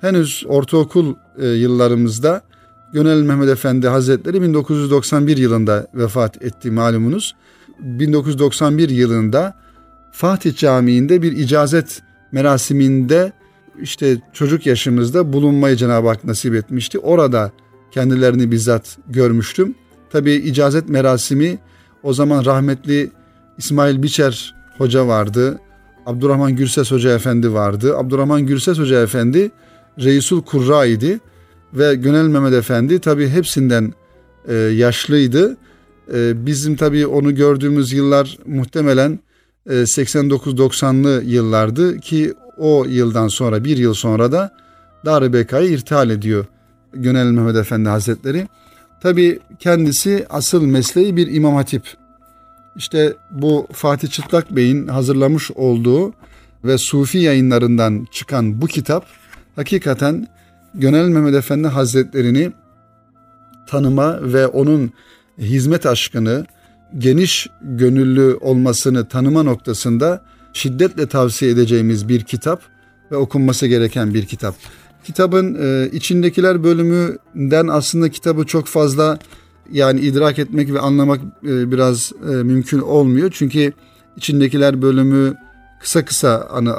henüz 0.00 0.44
ortaokul 0.46 1.14
e, 1.38 1.46
yıllarımızda 1.46 2.42
Gönel 2.94 3.22
Mehmet 3.22 3.48
Efendi 3.48 3.88
Hazretleri 3.88 4.42
1991 4.42 5.36
yılında 5.36 5.86
vefat 5.94 6.42
etti 6.42 6.70
malumunuz. 6.70 7.34
1991 7.80 8.88
yılında 8.88 9.54
Fatih 10.12 10.56
Camii'nde 10.56 11.22
bir 11.22 11.32
icazet 11.32 12.02
merasiminde 12.32 13.32
işte 13.82 14.16
çocuk 14.32 14.66
yaşımızda 14.66 15.32
bulunmayı 15.32 15.76
Cenab-ı 15.76 16.08
Hak 16.08 16.24
nasip 16.24 16.54
etmişti. 16.54 16.98
Orada 16.98 17.52
kendilerini 17.90 18.50
bizzat 18.50 18.98
görmüştüm. 19.08 19.74
Tabi 20.10 20.32
icazet 20.32 20.88
merasimi 20.88 21.58
o 22.02 22.12
zaman 22.12 22.44
rahmetli 22.44 23.10
İsmail 23.58 24.02
Biçer 24.02 24.54
Hoca 24.78 25.06
vardı. 25.06 25.58
Abdurrahman 26.06 26.56
Gürses 26.56 26.90
Hoca 26.90 27.14
Efendi 27.14 27.52
vardı. 27.52 27.96
Abdurrahman 27.96 28.46
Gürses 28.46 28.78
Hoca 28.78 29.02
Efendi 29.02 29.50
Reisul 29.98 30.42
Kurra 30.42 30.86
idi 30.86 31.20
ve 31.74 31.94
Gönel 31.94 32.26
Mehmet 32.26 32.54
Efendi 32.54 32.98
tabi 32.98 33.28
hepsinden 33.28 33.94
e, 34.48 34.54
yaşlıydı. 34.54 35.56
E, 36.14 36.46
bizim 36.46 36.76
tabi 36.76 37.06
onu 37.06 37.34
gördüğümüz 37.34 37.92
yıllar 37.92 38.38
muhtemelen 38.46 39.18
e, 39.70 39.74
89-90'lı 39.74 41.22
yıllardı 41.24 42.00
ki 42.00 42.34
o 42.58 42.84
yıldan 42.84 43.28
sonra 43.28 43.64
bir 43.64 43.76
yıl 43.76 43.94
sonra 43.94 44.32
da 44.32 44.54
Dar-ı 45.04 45.32
Beka'yı 45.32 45.70
irtihal 45.70 46.10
ediyor 46.10 46.44
Gönel 46.92 47.26
Mehmet 47.26 47.56
Efendi 47.56 47.88
Hazretleri. 47.88 48.48
Tabi 49.02 49.38
kendisi 49.58 50.26
asıl 50.30 50.64
mesleği 50.64 51.16
bir 51.16 51.34
imam 51.34 51.54
hatip. 51.54 51.82
İşte 52.76 53.14
bu 53.30 53.66
Fatih 53.72 54.08
Çıtlak 54.10 54.56
Bey'in 54.56 54.86
hazırlamış 54.86 55.50
olduğu 55.50 56.12
ve 56.64 56.78
Sufi 56.78 57.18
yayınlarından 57.18 58.06
çıkan 58.12 58.60
bu 58.60 58.66
kitap 58.66 59.06
hakikaten 59.56 60.28
Gönel 60.74 61.08
Mehmet 61.08 61.34
Efendi 61.34 61.68
Hazretlerini 61.68 62.52
tanıma 63.66 64.32
ve 64.32 64.46
onun 64.46 64.92
hizmet 65.38 65.86
aşkını, 65.86 66.46
geniş 66.98 67.48
gönüllü 67.62 68.38
olmasını 68.40 69.08
tanıma 69.08 69.42
noktasında 69.42 70.24
şiddetle 70.52 71.06
tavsiye 71.06 71.50
edeceğimiz 71.50 72.08
bir 72.08 72.20
kitap 72.20 72.62
ve 73.12 73.16
okunması 73.16 73.66
gereken 73.66 74.14
bir 74.14 74.26
kitap. 74.26 74.54
Kitabın 75.04 75.56
e, 75.62 75.90
içindekiler 75.92 76.64
bölümünden 76.64 77.68
aslında 77.68 78.08
kitabı 78.08 78.46
çok 78.46 78.66
fazla 78.66 79.18
yani 79.72 80.00
idrak 80.00 80.38
etmek 80.38 80.72
ve 80.72 80.80
anlamak 80.80 81.20
e, 81.44 81.72
biraz 81.72 82.12
e, 82.30 82.34
mümkün 82.34 82.78
olmuyor. 82.78 83.30
Çünkü 83.34 83.72
içindekiler 84.16 84.82
bölümü 84.82 85.34
kısa 85.80 86.04
kısa 86.04 86.48
anı, 86.52 86.70
e, 86.70 86.72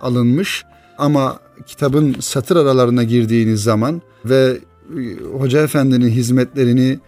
alınmış 0.00 0.64
ama 0.98 1.38
kitabın 1.66 2.16
satır 2.20 2.56
aralarına 2.56 3.02
girdiğiniz 3.04 3.62
zaman 3.62 4.02
ve 4.24 4.58
e, 4.98 5.16
Hoca 5.38 5.62
Efendi'nin 5.62 6.08
hizmetlerini 6.08 6.98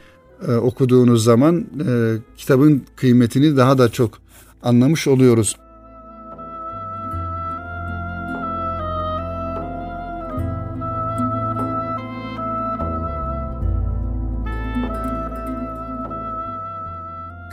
e, 0.49 0.53
okuduğunuz 0.53 1.25
zaman 1.25 1.67
e, 1.89 2.17
kitabın 2.37 2.85
kıymetini 2.97 3.57
daha 3.57 3.79
da 3.79 3.89
çok 3.89 4.19
anlamış 4.63 5.09
oluyoruz. 5.09 5.57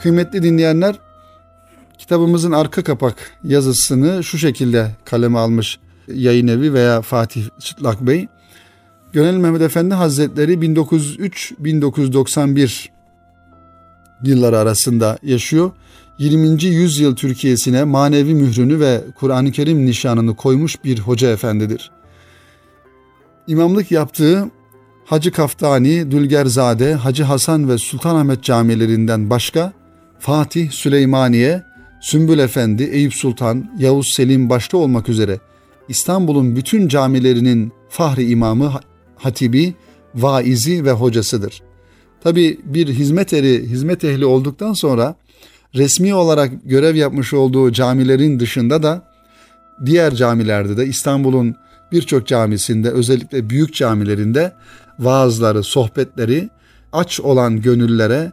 Kıymetli 0.02 0.42
dinleyenler, 0.42 0.98
kitabımızın 1.98 2.52
arka 2.52 2.84
kapak 2.84 3.16
yazısını 3.44 4.24
şu 4.24 4.38
şekilde 4.38 4.90
kaleme 5.04 5.38
almış 5.38 5.78
Yayın 6.08 6.48
Evi 6.48 6.74
veya 6.74 7.02
Fatih 7.02 7.44
Çıtlak 7.60 8.00
Bey. 8.00 8.28
Gönel 9.12 9.36
Mehmet 9.36 9.62
Efendi 9.62 9.94
Hazretleri 9.94 10.52
1903-1991 10.52 12.88
yılları 14.22 14.58
arasında 14.58 15.18
yaşıyor. 15.22 15.70
20. 16.18 16.64
yüzyıl 16.64 17.16
Türkiye'sine 17.16 17.84
manevi 17.84 18.34
mührünü 18.34 18.80
ve 18.80 19.00
Kur'an-ı 19.18 19.52
Kerim 19.52 19.86
nişanını 19.86 20.36
koymuş 20.36 20.84
bir 20.84 20.98
hoca 20.98 21.30
efendidir. 21.30 21.90
İmamlık 23.46 23.90
yaptığı 23.90 24.50
Hacı 25.04 25.32
Kaftani, 25.32 26.10
Dülgerzade, 26.10 26.94
Hacı 26.94 27.24
Hasan 27.24 27.68
ve 27.68 27.78
Sultanahmet 27.78 28.42
camilerinden 28.42 29.30
başka 29.30 29.72
Fatih, 30.18 30.70
Süleymaniye, 30.70 31.62
Sümbül 32.00 32.38
Efendi, 32.38 32.82
Eyüp 32.82 33.14
Sultan, 33.14 33.70
Yavuz 33.78 34.12
Selim 34.14 34.50
başta 34.50 34.76
olmak 34.76 35.08
üzere 35.08 35.38
İstanbul'un 35.88 36.56
bütün 36.56 36.88
camilerinin 36.88 37.72
fahri 37.88 38.30
imamı, 38.30 38.72
hatibi, 39.16 39.74
vaizi 40.14 40.84
ve 40.84 40.92
hocasıdır. 40.92 41.62
Tabi 42.20 42.60
bir 42.64 42.88
hizmet 42.88 43.32
eri, 43.32 43.66
hizmet 43.68 44.04
ehli 44.04 44.26
olduktan 44.26 44.72
sonra 44.72 45.14
resmi 45.74 46.14
olarak 46.14 46.50
görev 46.64 46.94
yapmış 46.94 47.34
olduğu 47.34 47.72
camilerin 47.72 48.40
dışında 48.40 48.82
da 48.82 49.02
diğer 49.86 50.14
camilerde 50.14 50.76
de 50.76 50.86
İstanbul'un 50.86 51.54
birçok 51.92 52.26
camisinde 52.26 52.90
özellikle 52.90 53.50
büyük 53.50 53.74
camilerinde 53.74 54.52
vaazları, 54.98 55.62
sohbetleri 55.62 56.50
aç 56.92 57.20
olan 57.20 57.60
gönüllere 57.60 58.32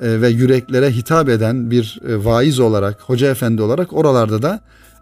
e, 0.00 0.20
ve 0.20 0.28
yüreklere 0.28 0.90
hitap 0.90 1.28
eden 1.28 1.70
bir 1.70 2.00
e, 2.08 2.24
vaiz 2.24 2.60
olarak, 2.60 3.00
hoca 3.00 3.30
efendi 3.30 3.62
olarak 3.62 3.92
oralarda 3.92 4.42
da 4.42 4.60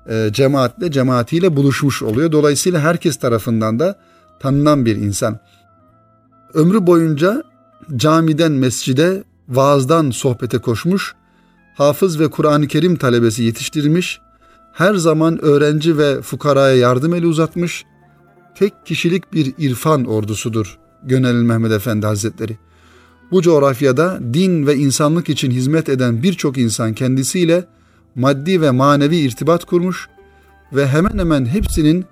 e, 0.08 0.28
cemaatle, 0.32 0.90
cemaatiyle 0.90 1.56
buluşmuş 1.56 2.02
oluyor. 2.02 2.32
Dolayısıyla 2.32 2.80
herkes 2.80 3.16
tarafından 3.16 3.78
da 3.78 3.98
tanınan 4.40 4.86
bir 4.86 4.96
insan. 4.96 5.38
Ömrü 6.54 6.86
boyunca 6.86 7.42
camiden 7.96 8.52
mescide, 8.52 9.24
vaazdan 9.48 10.10
sohbete 10.10 10.58
koşmuş, 10.58 11.14
hafız 11.74 12.20
ve 12.20 12.30
Kur'an-ı 12.30 12.68
Kerim 12.68 12.96
talebesi 12.96 13.42
yetiştirmiş, 13.42 14.20
her 14.72 14.94
zaman 14.94 15.44
öğrenci 15.44 15.98
ve 15.98 16.22
fukaraya 16.22 16.76
yardım 16.76 17.14
eli 17.14 17.26
uzatmış, 17.26 17.84
tek 18.54 18.86
kişilik 18.86 19.32
bir 19.32 19.54
irfan 19.58 20.04
ordusudur 20.04 20.78
Gönel 21.02 21.34
Mehmet 21.34 21.72
Efendi 21.72 22.06
Hazretleri. 22.06 22.58
Bu 23.30 23.42
coğrafyada 23.42 24.20
din 24.34 24.66
ve 24.66 24.76
insanlık 24.76 25.28
için 25.28 25.50
hizmet 25.50 25.88
eden 25.88 26.22
birçok 26.22 26.58
insan 26.58 26.94
kendisiyle 26.94 27.64
maddi 28.14 28.60
ve 28.60 28.70
manevi 28.70 29.16
irtibat 29.16 29.64
kurmuş 29.64 30.08
ve 30.72 30.86
hemen 30.86 31.18
hemen 31.18 31.46
hepsinin 31.46 32.04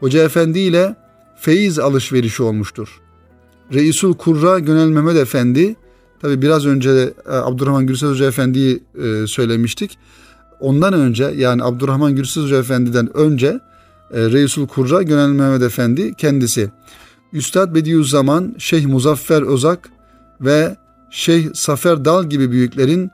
Hoca 0.00 0.24
Efendi 0.24 0.58
ile 0.58 0.96
feyiz 1.36 1.78
alışverişi 1.78 2.42
olmuştur. 2.42 3.00
Reisul 3.72 4.14
Kurra 4.14 4.58
Gönel 4.58 4.88
Mehmet 4.88 5.16
Efendi, 5.16 5.76
tabi 6.22 6.42
biraz 6.42 6.66
önce 6.66 6.90
e, 6.90 7.32
Abdurrahman 7.32 7.86
Gürses 7.86 8.08
Hoca 8.08 8.26
Efendi'yi 8.26 8.82
e, 9.04 9.26
söylemiştik. 9.26 9.98
Ondan 10.60 10.92
önce 10.92 11.24
yani 11.36 11.64
Abdurrahman 11.64 12.16
Gürses 12.16 12.42
Hoca 12.42 12.58
Efendi'den 12.58 13.16
önce 13.16 13.60
e, 14.14 14.20
Reisul 14.30 14.66
Kurra 14.66 15.02
Gönel 15.02 15.28
Mehmet 15.28 15.62
Efendi 15.62 16.14
kendisi. 16.14 16.70
Üstad 17.32 17.74
Bediüzzaman, 17.74 18.54
Şeyh 18.58 18.86
Muzaffer 18.86 19.42
Özak 19.42 19.88
ve 20.40 20.76
Şeyh 21.10 21.48
Safer 21.54 22.04
Dal 22.04 22.24
gibi 22.24 22.50
büyüklerin 22.50 23.10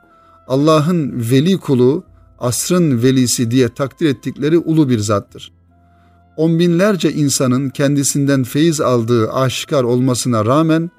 Allah'ın 0.47 1.13
veli 1.31 1.57
kulu, 1.57 2.03
asrın 2.41 3.03
velisi 3.03 3.51
diye 3.51 3.69
takdir 3.69 4.05
ettikleri 4.05 4.57
ulu 4.57 4.89
bir 4.89 4.99
zattır. 4.99 5.51
On 6.37 6.59
binlerce 6.59 7.11
insanın 7.11 7.69
kendisinden 7.69 8.43
feyiz 8.43 8.81
aldığı 8.81 9.33
aşikar 9.33 9.83
olmasına 9.83 10.45
rağmen 10.45 10.91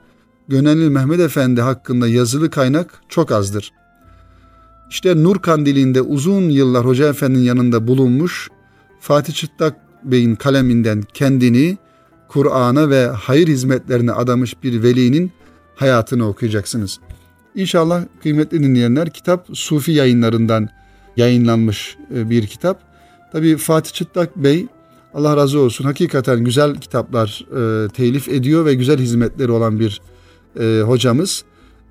Gönenli 0.49 0.91
Mehmet 0.91 1.21
Efendi 1.21 1.61
hakkında 1.61 2.09
yazılı 2.09 2.51
kaynak 2.51 3.01
çok 3.09 3.33
azdır. 3.33 3.73
İşte 4.91 5.23
Nur 5.23 5.39
Kandili'nde 5.39 6.03
uzun 6.03 6.49
yıllar 6.49 6.87
Hoca 6.87 7.09
Efendi'nin 7.09 7.43
yanında 7.43 7.87
bulunmuş, 7.87 8.49
Fatih 9.01 9.35
Çıtlak 9.35 9.77
Bey'in 10.05 10.35
kaleminden 10.35 11.03
kendini 11.15 11.79
Kur'an'a 12.29 12.91
ve 12.91 13.07
hayır 13.07 13.49
hizmetlerine 13.49 14.13
adamış 14.13 14.63
bir 14.63 14.83
velinin 14.83 15.33
hayatını 15.75 16.29
okuyacaksınız. 16.29 16.99
İnşallah 17.55 18.05
kıymetli 18.23 18.63
dinleyenler 18.63 19.11
kitap 19.11 19.49
Sufi 19.53 19.93
yayınlarından 19.93 20.69
yayınlanmış 21.17 21.97
e, 22.15 22.31
bir 22.31 22.47
kitap. 22.47 22.81
Tabi 23.33 23.57
Fatih 23.57 23.93
Çıtlak 23.93 24.37
Bey 24.37 24.67
Allah 25.15 25.37
razı 25.37 25.59
olsun 25.59 25.85
hakikaten 25.85 26.45
güzel 26.45 26.75
kitaplar 26.75 27.45
e, 27.51 27.89
telif 27.89 28.29
ediyor 28.29 28.65
ve 28.65 28.75
güzel 28.75 28.99
hizmetleri 28.99 29.51
olan 29.51 29.81
bir 29.81 30.01
e, 30.61 30.81
hocamız. 30.81 31.45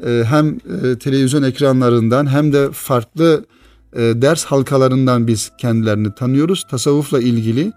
E, 0.06 0.24
hem 0.26 0.48
e, 0.56 0.98
televizyon 1.00 1.44
ekranlarından 1.44 2.32
hem 2.32 2.54
de 2.54 2.72
farklı 2.72 3.46
e, 3.94 4.00
ders 4.00 4.46
halkalarından 4.46 5.28
biz 5.28 5.52
kendilerini 5.58 6.16
tanıyoruz. 6.16 6.64
Tasavvufla 6.70 7.20
ilgili 7.20 7.72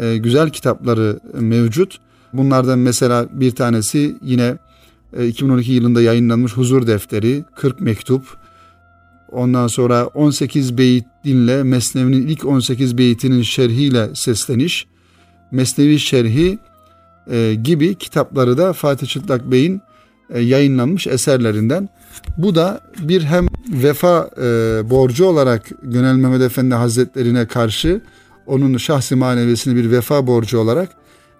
e, 0.00 0.16
güzel 0.16 0.50
kitapları 0.50 1.20
mevcut. 1.34 1.98
Bunlardan 2.32 2.78
mesela 2.78 3.26
bir 3.32 3.50
tanesi 3.50 4.16
yine 4.22 4.58
2012 5.26 5.72
e, 5.72 5.74
yılında 5.74 6.02
yayınlanmış 6.02 6.52
Huzur 6.52 6.86
Defteri, 6.86 7.44
40 7.56 7.80
mektup. 7.80 8.43
Ondan 9.34 9.66
sonra 9.66 10.06
18 10.06 10.78
beyit 10.78 11.04
dinle 11.24 11.62
Mesnevi'nin 11.62 12.26
ilk 12.26 12.44
18 12.44 12.98
beyitinin 12.98 13.42
şerhiyle 13.42 14.14
sesleniş, 14.14 14.86
Mesnevi 15.50 15.98
şerhi 15.98 16.58
e, 17.30 17.54
gibi 17.54 17.94
kitapları 17.94 18.58
da 18.58 18.72
Fatih 18.72 19.06
Çıtlak 19.06 19.50
Bey'in 19.50 19.80
e, 20.30 20.40
yayınlanmış 20.40 21.06
eserlerinden. 21.06 21.88
Bu 22.38 22.54
da 22.54 22.80
bir 22.98 23.22
hem 23.22 23.46
vefa 23.68 24.30
e, 24.36 24.42
borcu 24.90 25.24
olarak 25.24 25.70
Gönel 25.82 26.14
Mehmet 26.14 26.42
Efendi 26.42 26.74
Hazretlerine 26.74 27.46
karşı 27.46 28.00
onun 28.46 28.76
şahsi 28.76 29.14
maneviyesini 29.14 29.76
bir 29.76 29.90
vefa 29.90 30.26
borcu 30.26 30.58
olarak 30.58 30.88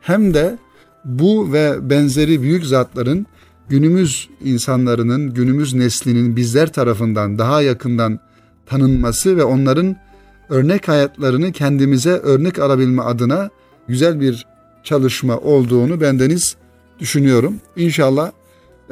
hem 0.01 0.35
de 0.35 0.59
bu 1.05 1.53
ve 1.53 1.91
benzeri 1.91 2.43
büyük 2.43 2.67
zatların 2.67 3.27
günümüz 3.69 4.29
insanlarının, 4.45 5.35
günümüz 5.35 5.75
neslinin 5.75 6.37
bizler 6.37 6.73
tarafından 6.73 7.39
daha 7.39 7.63
yakından 7.63 8.21
tanınması 8.67 9.37
ve 9.37 9.45
onların 9.45 9.97
örnek 10.49 10.89
hayatlarını 10.89 11.53
kendimize 11.53 12.11
örnek 12.11 12.59
alabilme 12.59 13.03
adına 13.03 13.51
güzel 13.89 14.21
bir 14.21 14.47
çalışma 14.85 15.39
olduğunu 15.39 16.01
bendeniz 16.01 16.57
düşünüyorum. 16.99 17.61
İnşallah 17.77 18.31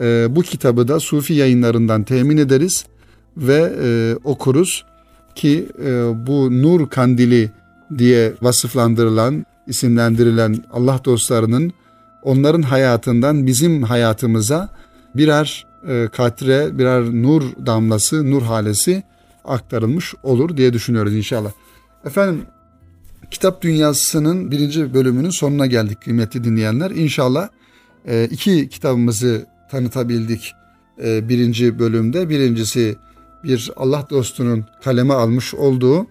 e, 0.00 0.26
bu 0.30 0.42
kitabı 0.42 0.88
da 0.88 1.00
Sufi 1.00 1.34
yayınlarından 1.34 2.04
temin 2.04 2.36
ederiz 2.36 2.86
ve 3.36 3.72
e, 3.82 4.16
okuruz 4.24 4.84
ki 5.34 5.68
e, 5.84 6.26
bu 6.26 6.62
nur 6.62 6.88
kandili 6.88 7.50
diye 7.98 8.32
vasıflandırılan, 8.42 9.46
isimlendirilen 9.66 10.64
Allah 10.72 11.00
dostlarının 11.04 11.72
onların 12.22 12.62
hayatından 12.62 13.46
bizim 13.46 13.82
hayatımıza 13.82 14.68
birer 15.14 15.66
e, 15.88 16.08
katre, 16.12 16.78
birer 16.78 17.04
nur 17.04 17.42
damlası, 17.66 18.30
nur 18.30 18.42
halesi 18.42 19.02
aktarılmış 19.44 20.14
olur 20.22 20.56
diye 20.56 20.72
düşünüyoruz 20.72 21.14
inşallah. 21.14 21.52
Efendim 22.04 22.42
kitap 23.30 23.62
dünyasının 23.62 24.50
birinci 24.50 24.94
bölümünün 24.94 25.30
sonuna 25.30 25.66
geldik 25.66 26.00
kıymetli 26.00 26.44
dinleyenler. 26.44 26.90
İnşallah 26.90 27.48
e, 28.06 28.28
iki 28.30 28.68
kitabımızı 28.68 29.46
tanıtabildik 29.70 30.52
e, 31.04 31.28
birinci 31.28 31.78
bölümde. 31.78 32.28
Birincisi 32.28 32.96
bir 33.44 33.70
Allah 33.76 34.06
dostunun 34.10 34.64
kaleme 34.84 35.14
almış 35.14 35.54
olduğu 35.54 36.06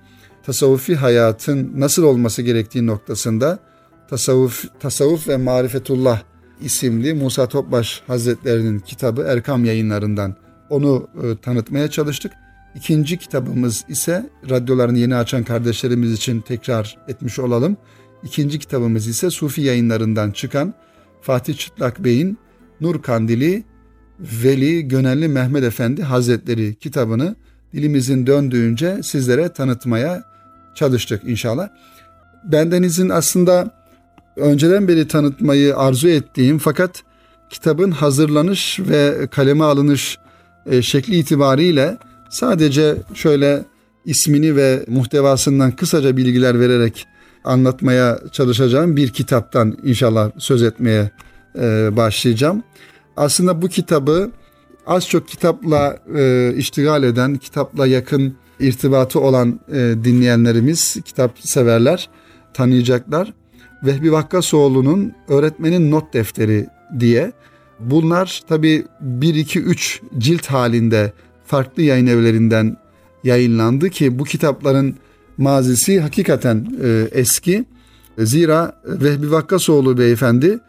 tasavvufi 0.46 0.96
hayatın 0.96 1.72
nasıl 1.76 2.04
olması 2.04 2.42
gerektiği 2.42 2.86
noktasında 2.86 3.60
Tasavvuf, 4.12 4.66
Tasavvuf 4.80 5.28
ve 5.28 5.38
Marifetullah 5.38 6.22
isimli 6.62 7.14
Musa 7.14 7.48
Topbaş 7.48 8.02
Hazretlerinin 8.08 8.80
kitabı 8.80 9.22
Erkam 9.22 9.66
yayınlarından 9.66 10.36
onu 10.70 11.08
e, 11.24 11.38
tanıtmaya 11.42 11.88
çalıştık. 11.88 12.32
İkinci 12.76 13.18
kitabımız 13.18 13.86
ise 13.90 14.30
radyolarını 14.50 14.98
yeni 14.98 15.16
açan 15.16 15.44
kardeşlerimiz 15.44 16.14
için 16.14 16.42
tekrar 16.42 16.98
etmiş 17.08 17.40
olalım. 17.40 17.78
İkinci 18.24 18.60
kitabımız 18.60 19.08
ise 19.08 19.30
Sufi 19.30 19.62
yayınlarından 19.62 20.32
çıkan 20.32 20.74
Fatih 21.22 21.58
Çıtlak 21.58 22.04
Bey'in 22.04 22.38
Nur 22.82 23.02
Kandili 23.02 23.64
Veli 24.20 24.88
Gönelli 24.88 25.28
Mehmet 25.28 25.64
Efendi 25.64 26.04
Hazretleri 26.04 26.76
kitabını 26.76 27.36
dilimizin 27.74 28.28
döndüğünce 28.28 29.04
sizlere 29.04 29.50
tanıtmaya 29.54 30.24
çalıştık 30.76 31.24
inşallah. 31.24 31.70
Bendenizin 32.44 33.10
aslında 33.10 33.81
önceden 34.36 34.88
beri 34.88 35.08
tanıtmayı 35.08 35.78
arzu 35.78 36.08
ettiğim 36.08 36.58
fakat 36.58 37.04
kitabın 37.50 37.92
hazırlanış 37.92 38.80
ve 38.80 39.28
kaleme 39.32 39.64
alınış 39.64 40.18
e, 40.66 40.82
şekli 40.82 41.16
itibariyle 41.16 41.98
sadece 42.30 42.96
şöyle 43.14 43.66
ismini 44.06 44.56
ve 44.56 44.86
muhtevasından 44.88 45.72
kısaca 45.72 46.18
bilgiler 46.18 46.60
vererek 46.60 47.08
anlatmaya 47.44 48.20
çalışacağım 48.32 48.96
bir 48.96 49.10
kitaptan 49.10 49.78
inşallah 49.84 50.32
söz 50.38 50.64
etmeye 50.64 51.12
e, 51.60 51.90
başlayacağım. 51.98 52.64
Aslında 53.18 53.62
bu 53.62 53.68
kitabı 53.68 54.32
az 54.88 55.08
çok 55.08 55.28
kitapla 55.28 56.00
e, 56.16 56.54
iştigal 56.58 57.04
eden, 57.04 57.36
kitapla 57.36 57.88
yakın 57.88 58.36
irtibatı 58.60 59.20
olan 59.20 59.60
e, 59.72 59.76
dinleyenlerimiz, 60.04 60.98
kitap 61.06 61.40
severler 61.40 62.10
tanıyacaklar. 62.54 63.34
Vehbi 63.84 64.12
Vakkasoğlu'nun 64.12 65.14
Öğretmenin 65.28 65.92
Not 65.92 66.14
Defteri 66.14 66.68
diye. 67.00 67.32
Bunlar 67.80 68.42
tabi 68.50 68.86
1, 69.02 69.36
2, 69.36 69.60
3 69.60 70.02
cilt 70.18 70.48
halinde 70.48 71.14
farklı 71.46 71.84
yayın 71.84 72.08
evlerinden 72.08 72.78
yayınlandı 73.24 73.90
ki 73.90 74.20
bu 74.20 74.24
kitapların 74.24 74.96
mazisi 75.38 76.02
hakikaten 76.02 76.68
e, 76.84 77.08
eski. 77.12 77.66
Zira 78.18 78.82
Vehbi 78.86 79.32
Vakkasoğlu 79.32 79.98
beyefendi 79.98 80.60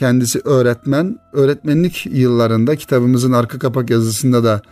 kendisi 0.00 0.40
öğretmen. 0.44 1.18
Öğretmenlik 1.32 2.06
yıllarında 2.06 2.76
kitabımızın 2.76 3.32
arka 3.32 3.58
kapak 3.58 3.90
yazısında 3.90 4.44
da 4.44 4.62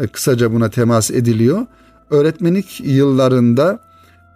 e, 0.00 0.06
kısaca 0.06 0.52
buna 0.52 0.70
temas 0.70 1.10
ediliyor. 1.10 1.66
Öğretmenlik 2.10 2.80
yıllarında 2.80 3.80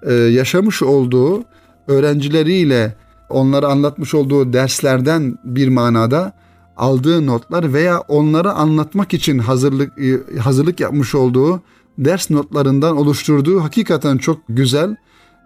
e, 0.02 0.12
yaşamış 0.14 0.82
olduğu 0.82 1.44
öğrencileriyle 1.88 2.94
onlara 3.30 3.66
anlatmış 3.68 4.14
olduğu 4.14 4.52
derslerden 4.52 5.38
bir 5.44 5.68
manada 5.68 6.32
aldığı 6.76 7.26
notlar 7.26 7.72
veya 7.72 8.00
onları 8.00 8.52
anlatmak 8.52 9.14
için 9.14 9.38
hazırlık 9.38 9.92
e, 9.98 10.38
hazırlık 10.38 10.80
yapmış 10.80 11.14
olduğu 11.14 11.62
ders 11.98 12.30
notlarından 12.30 12.96
oluşturduğu 12.96 13.62
hakikaten 13.62 14.18
çok 14.18 14.40
güzel 14.48 14.96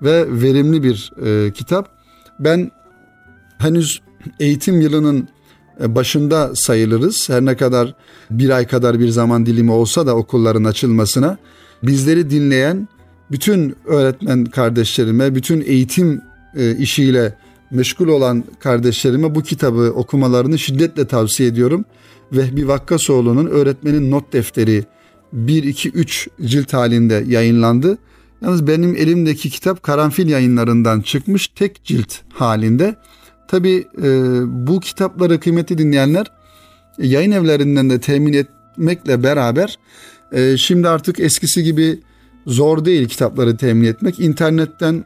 ve 0.03 0.42
verimli 0.42 0.83
bir 0.83 1.12
e, 1.25 1.53
kitap. 1.53 1.88
Ben 2.40 2.70
henüz 3.59 4.01
eğitim 4.40 4.81
yılının 4.81 5.29
e, 5.81 5.94
başında 5.94 6.55
sayılırız. 6.55 7.29
Her 7.29 7.44
ne 7.44 7.57
kadar 7.57 7.94
bir 8.31 8.51
ay 8.51 8.66
kadar 8.66 9.01
bir 9.01 9.09
zaman 9.09 9.47
dilimi 9.47 9.73
olsa 9.73 10.07
da 10.07 10.16
okulların 10.16 10.64
açılmasına 10.64 11.38
bizleri 11.83 12.31
dinleyen 12.31 12.88
bütün 13.31 13.77
öğretmen 13.87 14.44
kardeşlerime, 14.44 15.35
bütün 15.35 15.61
eğitim 15.61 16.23
e, 16.57 16.77
işiyle 16.77 17.35
meşgul 17.70 18.09
olan 18.09 18.44
kardeşlerime 18.61 19.35
bu 19.35 19.42
kitabı 19.42 19.92
okumalarını 19.96 20.59
şiddetle 20.59 21.07
tavsiye 21.07 21.48
ediyorum. 21.48 21.85
Vehbi 22.33 22.68
Vakkasoğlu'nun 22.68 23.46
Öğretmenin 23.46 24.11
Not 24.11 24.33
Defteri 24.33 24.85
1-2-3 25.35 26.29
cilt 26.44 26.72
halinde 26.72 27.24
yayınlandı. 27.27 27.98
Yalnız 28.42 28.66
benim 28.66 28.96
elimdeki 28.96 29.50
kitap 29.50 29.83
karanfil 29.83 30.29
yayınlarından 30.29 31.00
çıkmış 31.00 31.48
tek 31.48 31.85
cilt 31.85 32.14
halinde. 32.33 32.96
Tabi 33.48 33.88
e, 34.03 34.09
bu 34.66 34.81
kitapları 34.81 35.40
kıymetli 35.40 35.79
dinleyenler 35.79 36.27
yayın 36.98 37.31
evlerinden 37.31 37.90
de 37.90 38.00
temin 38.00 38.33
etmekle 38.33 39.22
beraber 39.22 39.79
e, 40.33 40.57
şimdi 40.57 40.88
artık 40.88 41.20
eskisi 41.20 41.62
gibi 41.62 42.00
zor 42.46 42.85
değil 42.85 43.09
kitapları 43.09 43.57
temin 43.57 43.85
etmek. 43.85 44.20
İnternetten 44.20 45.05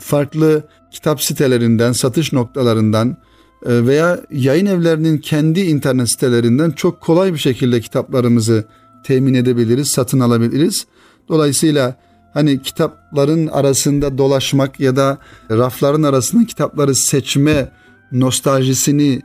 farklı 0.00 0.62
kitap 0.90 1.22
sitelerinden, 1.22 1.92
satış 1.92 2.32
noktalarından 2.32 3.16
e, 3.66 3.86
veya 3.86 4.20
yayın 4.30 4.66
evlerinin 4.66 5.18
kendi 5.18 5.60
internet 5.60 6.10
sitelerinden 6.10 6.70
çok 6.70 7.00
kolay 7.00 7.32
bir 7.32 7.38
şekilde 7.38 7.80
kitaplarımızı 7.80 8.64
temin 9.04 9.34
edebiliriz, 9.34 9.88
satın 9.88 10.20
alabiliriz. 10.20 10.86
Dolayısıyla 11.28 11.96
hani 12.34 12.62
kitapların 12.62 13.46
arasında 13.46 14.18
dolaşmak 14.18 14.80
ya 14.80 14.96
da 14.96 15.18
rafların 15.50 16.02
arasında 16.02 16.46
kitapları 16.46 16.94
seçme 16.94 17.72
nostaljisini 18.12 19.22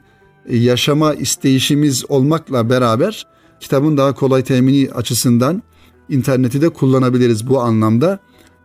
yaşama 0.50 1.14
isteyişimiz 1.14 2.06
olmakla 2.10 2.70
beraber 2.70 3.26
kitabın 3.60 3.98
daha 3.98 4.14
kolay 4.14 4.44
temini 4.44 4.92
açısından 4.92 5.64
interneti 6.10 6.62
de 6.62 6.70
kullanabiliriz 6.70 7.48
bu 7.48 7.62
anlamda. 7.62 8.20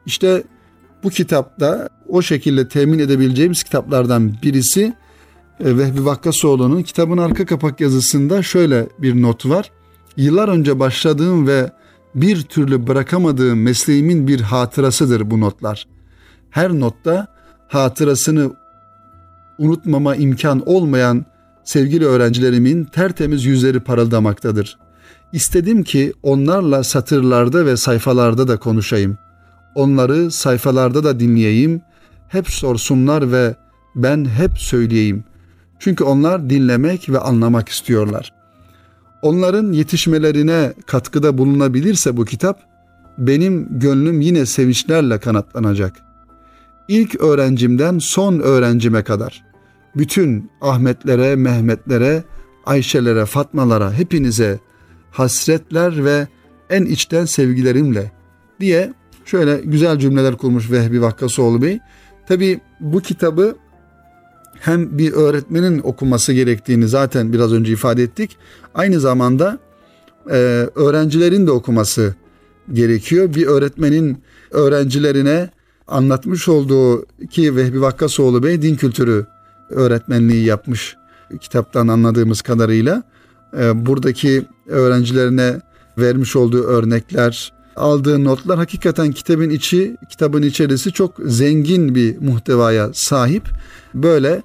İşte 0.06 0.44
bu 1.04 1.10
kitapta 1.10 1.88
o 2.10 2.22
şekilde 2.22 2.68
temin 2.68 2.98
edebileceğimiz 2.98 3.62
kitaplardan 3.62 4.32
birisi 4.42 4.94
e, 5.60 5.78
Vehbi 5.78 6.04
Vakkasoğlu'nun 6.04 6.82
kitabın 6.82 7.18
arka 7.18 7.46
kapak 7.46 7.80
yazısında 7.80 8.42
şöyle 8.42 8.88
bir 8.98 9.22
not 9.22 9.46
var. 9.46 9.70
Yıllar 10.16 10.48
önce 10.48 10.78
başladığım 10.78 11.46
ve 11.46 11.70
bir 12.14 12.42
türlü 12.42 12.86
bırakamadığım 12.86 13.62
mesleğimin 13.62 14.28
bir 14.28 14.40
hatırasıdır 14.40 15.30
bu 15.30 15.40
notlar. 15.40 15.86
Her 16.50 16.72
notta 16.72 17.26
hatırasını 17.68 18.52
unutmama 19.58 20.16
imkan 20.16 20.68
olmayan 20.68 21.24
sevgili 21.64 22.06
öğrencilerimin 22.06 22.84
tertemiz 22.84 23.44
yüzleri 23.44 23.80
parıldamaktadır. 23.80 24.78
İstedim 25.32 25.82
ki 25.82 26.12
onlarla 26.22 26.84
satırlarda 26.84 27.66
ve 27.66 27.76
sayfalarda 27.76 28.48
da 28.48 28.56
konuşayım. 28.56 29.18
Onları 29.74 30.30
sayfalarda 30.30 31.04
da 31.04 31.20
dinleyeyim, 31.20 31.82
hep 32.30 32.50
sorsunlar 32.50 33.32
ve 33.32 33.54
ben 33.94 34.24
hep 34.24 34.58
söyleyeyim. 34.58 35.24
Çünkü 35.78 36.04
onlar 36.04 36.50
dinlemek 36.50 37.08
ve 37.08 37.18
anlamak 37.18 37.68
istiyorlar. 37.68 38.32
Onların 39.22 39.72
yetişmelerine 39.72 40.72
katkıda 40.86 41.38
bulunabilirse 41.38 42.16
bu 42.16 42.24
kitap, 42.24 42.60
benim 43.18 43.78
gönlüm 43.78 44.20
yine 44.20 44.46
sevinçlerle 44.46 45.18
kanatlanacak. 45.18 45.96
İlk 46.88 47.20
öğrencimden 47.20 47.98
son 47.98 48.38
öğrencime 48.38 49.02
kadar, 49.02 49.44
bütün 49.96 50.50
Ahmetlere, 50.60 51.36
Mehmetlere, 51.36 52.24
Ayşelere, 52.66 53.26
Fatmalara, 53.26 53.92
hepinize 53.92 54.58
hasretler 55.10 56.04
ve 56.04 56.28
en 56.70 56.84
içten 56.84 57.24
sevgilerimle 57.24 58.12
diye 58.60 58.92
şöyle 59.24 59.60
güzel 59.64 59.98
cümleler 59.98 60.36
kurmuş 60.36 60.70
Vehbi 60.70 61.02
Vakkasoğlu 61.02 61.62
Bey. 61.62 61.78
Tabi 62.28 62.60
bu 62.80 63.00
kitabı 63.00 63.56
hem 64.60 64.98
bir 64.98 65.12
öğretmenin 65.12 65.80
okuması 65.82 66.32
gerektiğini 66.32 66.88
zaten 66.88 67.32
biraz 67.32 67.52
önce 67.52 67.72
ifade 67.72 68.02
ettik. 68.02 68.36
Aynı 68.74 69.00
zamanda 69.00 69.58
e, 70.30 70.34
öğrencilerin 70.74 71.46
de 71.46 71.50
okuması 71.50 72.14
gerekiyor. 72.72 73.34
Bir 73.34 73.46
öğretmenin 73.46 74.22
öğrencilerine 74.50 75.50
anlatmış 75.88 76.48
olduğu 76.48 77.06
ki 77.30 77.56
Vehbi 77.56 77.80
Vakkasoğlu 77.80 78.42
Bey 78.42 78.62
din 78.62 78.76
kültürü 78.76 79.26
öğretmenliği 79.70 80.44
yapmış 80.44 80.96
kitaptan 81.40 81.88
anladığımız 81.88 82.42
kadarıyla. 82.42 83.02
E, 83.58 83.86
buradaki 83.86 84.44
öğrencilerine 84.66 85.60
vermiş 85.98 86.36
olduğu 86.36 86.62
örnekler, 86.62 87.52
aldığı 87.76 88.24
notlar 88.24 88.58
hakikaten 88.58 89.12
kitabın 89.12 89.50
içi, 89.50 89.96
kitabın 90.08 90.42
içerisi 90.42 90.92
çok 90.92 91.14
zengin 91.24 91.94
bir 91.94 92.18
muhtevaya 92.18 92.90
sahip. 92.92 93.42
Böyle 93.94 94.42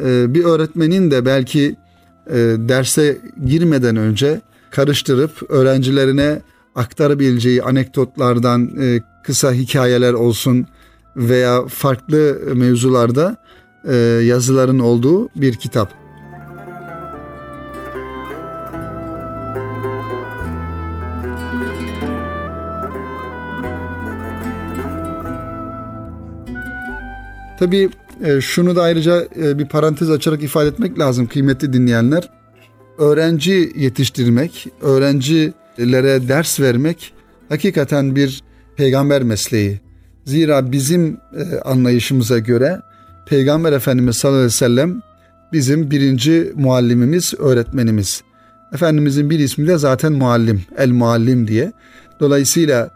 e, 0.00 0.34
bir 0.34 0.44
öğretmenin 0.44 1.10
de 1.10 1.26
belki 1.26 1.76
e, 2.30 2.34
derse 2.58 3.18
girmeden 3.46 3.96
önce 3.96 4.40
karıştırıp 4.70 5.50
öğrencilerine 5.50 6.42
aktarabileceği 6.74 7.62
anekdotlardan 7.62 8.70
e, 8.80 9.00
kısa 9.24 9.52
hikayeler 9.52 10.12
olsun 10.12 10.66
veya 11.16 11.66
farklı 11.66 12.38
mevzularda 12.54 13.36
yazıların 14.22 14.78
olduğu 14.78 15.28
bir 15.28 15.54
kitap. 15.54 16.03
Tabii 27.58 27.90
e, 28.24 28.40
şunu 28.40 28.76
da 28.76 28.82
ayrıca 28.82 29.24
e, 29.36 29.58
bir 29.58 29.68
parantez 29.68 30.10
açarak 30.10 30.42
ifade 30.42 30.68
etmek 30.68 30.98
lazım 30.98 31.26
kıymetli 31.26 31.72
dinleyenler. 31.72 32.28
Öğrenci 32.98 33.72
yetiştirmek, 33.76 34.68
öğrencilere 34.82 36.28
ders 36.28 36.60
vermek 36.60 37.12
hakikaten 37.48 38.16
bir 38.16 38.42
peygamber 38.76 39.22
mesleği. 39.22 39.80
Zira 40.24 40.72
bizim 40.72 41.06
e, 41.36 41.58
anlayışımıza 41.64 42.38
göre 42.38 42.80
Peygamber 43.26 43.72
Efendimiz 43.72 44.16
sallallahu 44.16 44.38
aleyhi 44.38 44.54
ve 44.54 44.56
sellem 44.56 45.02
bizim 45.52 45.90
birinci 45.90 46.52
muallimimiz, 46.54 47.34
öğretmenimiz. 47.38 48.22
Efendimizin 48.74 49.30
bir 49.30 49.38
ismi 49.38 49.66
de 49.66 49.78
zaten 49.78 50.12
muallim, 50.12 50.62
el 50.78 50.90
muallim 50.90 51.48
diye. 51.48 51.72
Dolayısıyla 52.20 52.90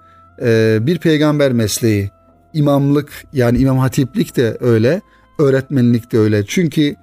bir 0.80 0.98
peygamber 0.98 1.52
mesleği 1.52 2.10
imamlık 2.54 3.24
yani 3.32 3.58
imam 3.58 3.78
hatiplik 3.78 4.36
de 4.36 4.56
öyle, 4.60 5.00
öğretmenlik 5.38 6.12
de 6.12 6.18
öyle. 6.18 6.46
Çünkü 6.46 6.94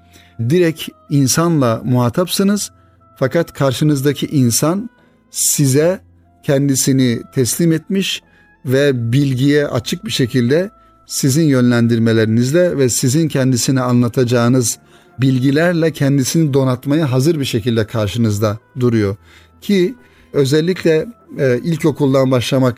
direkt 0.49 0.89
insanla 1.09 1.81
muhatapsınız 1.85 2.71
fakat 3.19 3.53
karşınızdaki 3.53 4.27
insan 4.27 4.89
size 5.31 6.01
kendisini 6.43 7.21
teslim 7.33 7.71
etmiş 7.71 8.21
ve 8.65 9.11
bilgiye 9.11 9.67
açık 9.67 10.05
bir 10.05 10.11
şekilde 10.11 10.69
sizin 11.05 11.43
yönlendirmelerinizle 11.43 12.77
ve 12.77 12.89
sizin 12.89 13.27
kendisine 13.27 13.81
anlatacağınız 13.81 14.79
bilgilerle 15.21 15.91
kendisini 15.91 16.53
donatmaya 16.53 17.11
hazır 17.11 17.39
bir 17.39 17.45
şekilde 17.45 17.87
karşınızda 17.87 18.57
duruyor. 18.79 19.15
Ki 19.61 19.95
özellikle 20.33 21.05
e, 21.39 21.59
ilkokuldan 21.63 22.31
başlamak 22.31 22.77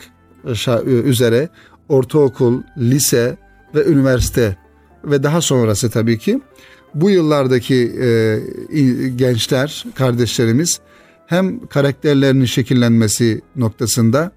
üzere 0.86 1.50
ortaokul, 1.90 2.62
lise 2.78 3.38
ve 3.76 3.86
üniversite 3.86 4.58
ve 5.04 5.24
daha 5.24 5.42
sonrası 5.42 5.90
tabii 5.90 6.20
ki 6.20 6.42
bu 6.94 7.10
yıllardaki 7.10 7.76
e, 7.76 8.40
gençler, 9.16 9.86
kardeşlerimiz 9.96 10.80
hem 11.28 11.68
karakterlerinin 11.68 12.46
şekillenmesi 12.46 13.42
noktasında 13.56 14.32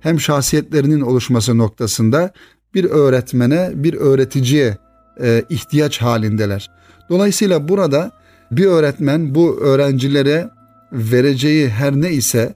hem 0.00 0.20
şahsiyetlerinin 0.20 1.00
oluşması 1.00 1.58
noktasında 1.58 2.32
bir 2.74 2.84
öğretmene, 2.84 3.70
bir 3.74 3.94
öğreticiye 3.94 4.78
e, 5.22 5.44
ihtiyaç 5.50 6.02
halindeler. 6.02 6.70
Dolayısıyla 7.10 7.68
burada 7.68 8.10
bir 8.50 8.66
öğretmen 8.66 9.34
bu 9.34 9.60
öğrencilere 9.60 10.50
vereceği 10.92 11.68
her 11.68 11.92
ne 11.92 12.12
ise 12.12 12.54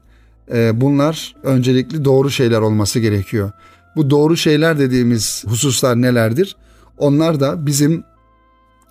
e, 0.52 0.80
bunlar 0.80 1.34
öncelikli 1.42 2.04
doğru 2.04 2.30
şeyler 2.30 2.60
olması 2.60 3.00
gerekiyor. 3.00 3.50
Bu 3.96 4.10
doğru 4.10 4.36
şeyler 4.36 4.78
dediğimiz 4.78 5.44
hususlar 5.48 6.02
nelerdir? 6.02 6.56
Onlar 6.98 7.40
da 7.40 7.66
bizim 7.66 8.04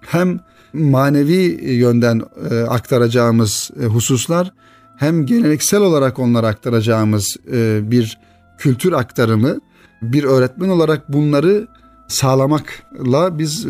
hem 0.01 0.39
manevi 0.73 1.65
yönden 1.73 2.21
e, 2.51 2.55
aktaracağımız 2.55 3.71
e, 3.81 3.85
hususlar 3.85 4.53
hem 4.97 5.25
geleneksel 5.25 5.81
olarak 5.81 6.19
onlara 6.19 6.47
aktaracağımız 6.47 7.37
e, 7.51 7.79
bir 7.91 8.17
kültür 8.57 8.93
aktarımı 8.93 9.57
bir 10.01 10.23
öğretmen 10.23 10.69
olarak 10.69 11.13
bunları 11.13 11.67
sağlamakla 12.07 13.39
biz 13.39 13.67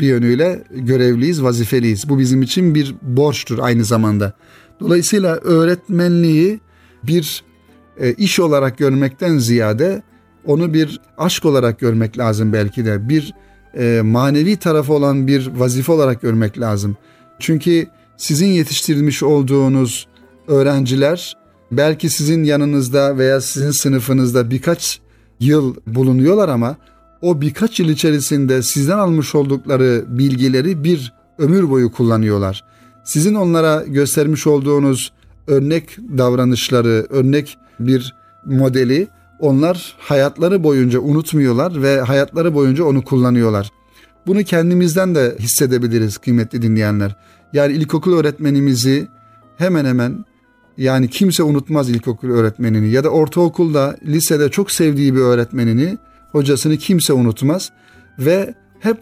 bir 0.00 0.06
yönüyle 0.06 0.64
görevliyiz, 0.70 1.42
vazifeliyiz. 1.42 2.08
Bu 2.08 2.18
bizim 2.18 2.42
için 2.42 2.74
bir 2.74 2.94
borçtur 3.02 3.58
aynı 3.58 3.84
zamanda. 3.84 4.32
Dolayısıyla 4.80 5.36
öğretmenliği 5.36 6.60
bir 7.02 7.44
iş 8.16 8.40
olarak 8.40 8.78
görmekten 8.78 9.38
ziyade 9.38 10.02
onu 10.46 10.74
bir 10.74 11.00
aşk 11.18 11.44
olarak 11.44 11.78
görmek 11.78 12.18
lazım 12.18 12.52
belki 12.52 12.84
de. 12.84 13.08
Bir 13.08 13.34
e, 13.78 14.00
manevi 14.04 14.56
tarafı 14.56 14.92
olan 14.92 15.26
bir 15.26 15.46
vazife 15.46 15.92
olarak 15.92 16.22
görmek 16.22 16.60
lazım. 16.60 16.96
Çünkü 17.38 17.86
sizin 18.16 18.46
yetiştirmiş 18.46 19.22
olduğunuz 19.22 20.06
öğrenciler 20.48 21.36
belki 21.72 22.10
sizin 22.10 22.44
yanınızda 22.44 23.18
veya 23.18 23.40
sizin 23.40 23.70
sınıfınızda 23.70 24.50
birkaç 24.50 25.00
yıl 25.40 25.74
bulunuyorlar 25.86 26.48
ama 26.48 26.76
o 27.22 27.40
birkaç 27.40 27.80
yıl 27.80 27.88
içerisinde 27.88 28.62
sizden 28.62 28.98
almış 28.98 29.34
oldukları 29.34 30.04
bilgileri 30.08 30.84
bir 30.84 31.12
ömür 31.38 31.70
boyu 31.70 31.92
kullanıyorlar. 31.92 32.64
Sizin 33.04 33.34
onlara 33.34 33.84
göstermiş 33.86 34.46
olduğunuz 34.46 35.12
örnek 35.46 35.98
davranışları, 36.18 37.06
örnek 37.10 37.58
bir 37.80 38.14
modeli 38.46 39.08
onlar 39.40 39.96
hayatları 39.98 40.64
boyunca 40.64 41.00
unutmuyorlar 41.00 41.82
ve 41.82 42.00
hayatları 42.00 42.54
boyunca 42.54 42.84
onu 42.84 43.04
kullanıyorlar. 43.04 43.70
Bunu 44.26 44.44
kendimizden 44.44 45.14
de 45.14 45.36
hissedebiliriz 45.38 46.18
kıymetli 46.18 46.62
dinleyenler. 46.62 47.16
Yani 47.52 47.72
ilkokul 47.72 48.18
öğretmenimizi 48.18 49.08
hemen 49.58 49.84
hemen 49.84 50.24
yani 50.76 51.10
kimse 51.10 51.42
unutmaz 51.42 51.90
ilkokul 51.90 52.30
öğretmenini 52.30 52.90
ya 52.90 53.04
da 53.04 53.08
ortaokulda, 53.08 53.96
lisede 54.06 54.48
çok 54.48 54.70
sevdiği 54.70 55.14
bir 55.14 55.20
öğretmenini, 55.20 55.98
hocasını 56.32 56.76
kimse 56.76 57.12
unutmaz 57.12 57.70
ve 58.18 58.54
hep 58.80 58.98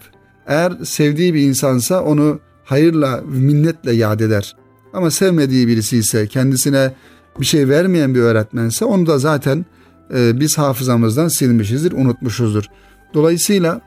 eğer 0.47 0.73
sevdiği 0.85 1.35
bir 1.35 1.41
insansa 1.41 2.03
onu 2.03 2.41
hayırla, 2.65 3.23
minnetle 3.27 3.93
yad 3.93 4.21
eder. 4.21 4.57
Ama 4.93 5.11
sevmediği 5.11 5.69
birisi 5.69 5.97
ise, 5.97 6.27
kendisine 6.27 6.93
bir 7.41 7.47
şey 7.47 7.69
vermeyen 7.69 8.15
bir 8.15 8.21
öğretmense 8.21 8.85
onu 8.85 9.07
da 9.07 9.19
zaten 9.19 9.67
e, 10.15 10.41
biz 10.41 10.59
hafızamızdan 10.59 11.29
silmişizdir, 11.29 11.93
unutmuşuzdur. 11.93 12.65
Dolayısıyla 13.15 13.81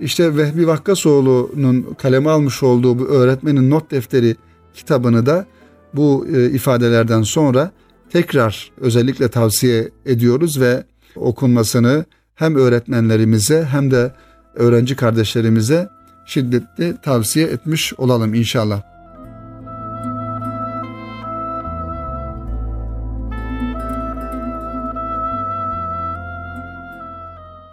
işte 0.00 0.36
Vehbi 0.36 0.66
Vakkasoğlu'nun 0.66 1.94
kaleme 1.98 2.30
almış 2.30 2.62
olduğu 2.62 2.98
bu 2.98 3.06
öğretmenin 3.06 3.70
not 3.70 3.90
defteri 3.90 4.36
kitabını 4.74 5.26
da 5.26 5.46
bu 5.94 6.26
e, 6.36 6.50
ifadelerden 6.50 7.22
sonra 7.22 7.70
tekrar 8.10 8.70
özellikle 8.80 9.28
tavsiye 9.28 9.90
ediyoruz 10.06 10.60
ve 10.60 10.84
okunmasını 11.16 12.04
hem 12.34 12.56
öğretmenlerimize 12.56 13.64
hem 13.64 13.90
de 13.90 14.12
öğrenci 14.54 14.96
kardeşlerimize 14.96 15.88
şiddetli 16.26 16.96
tavsiye 17.02 17.46
etmiş 17.46 17.94
olalım 17.98 18.34
inşallah. 18.34 18.89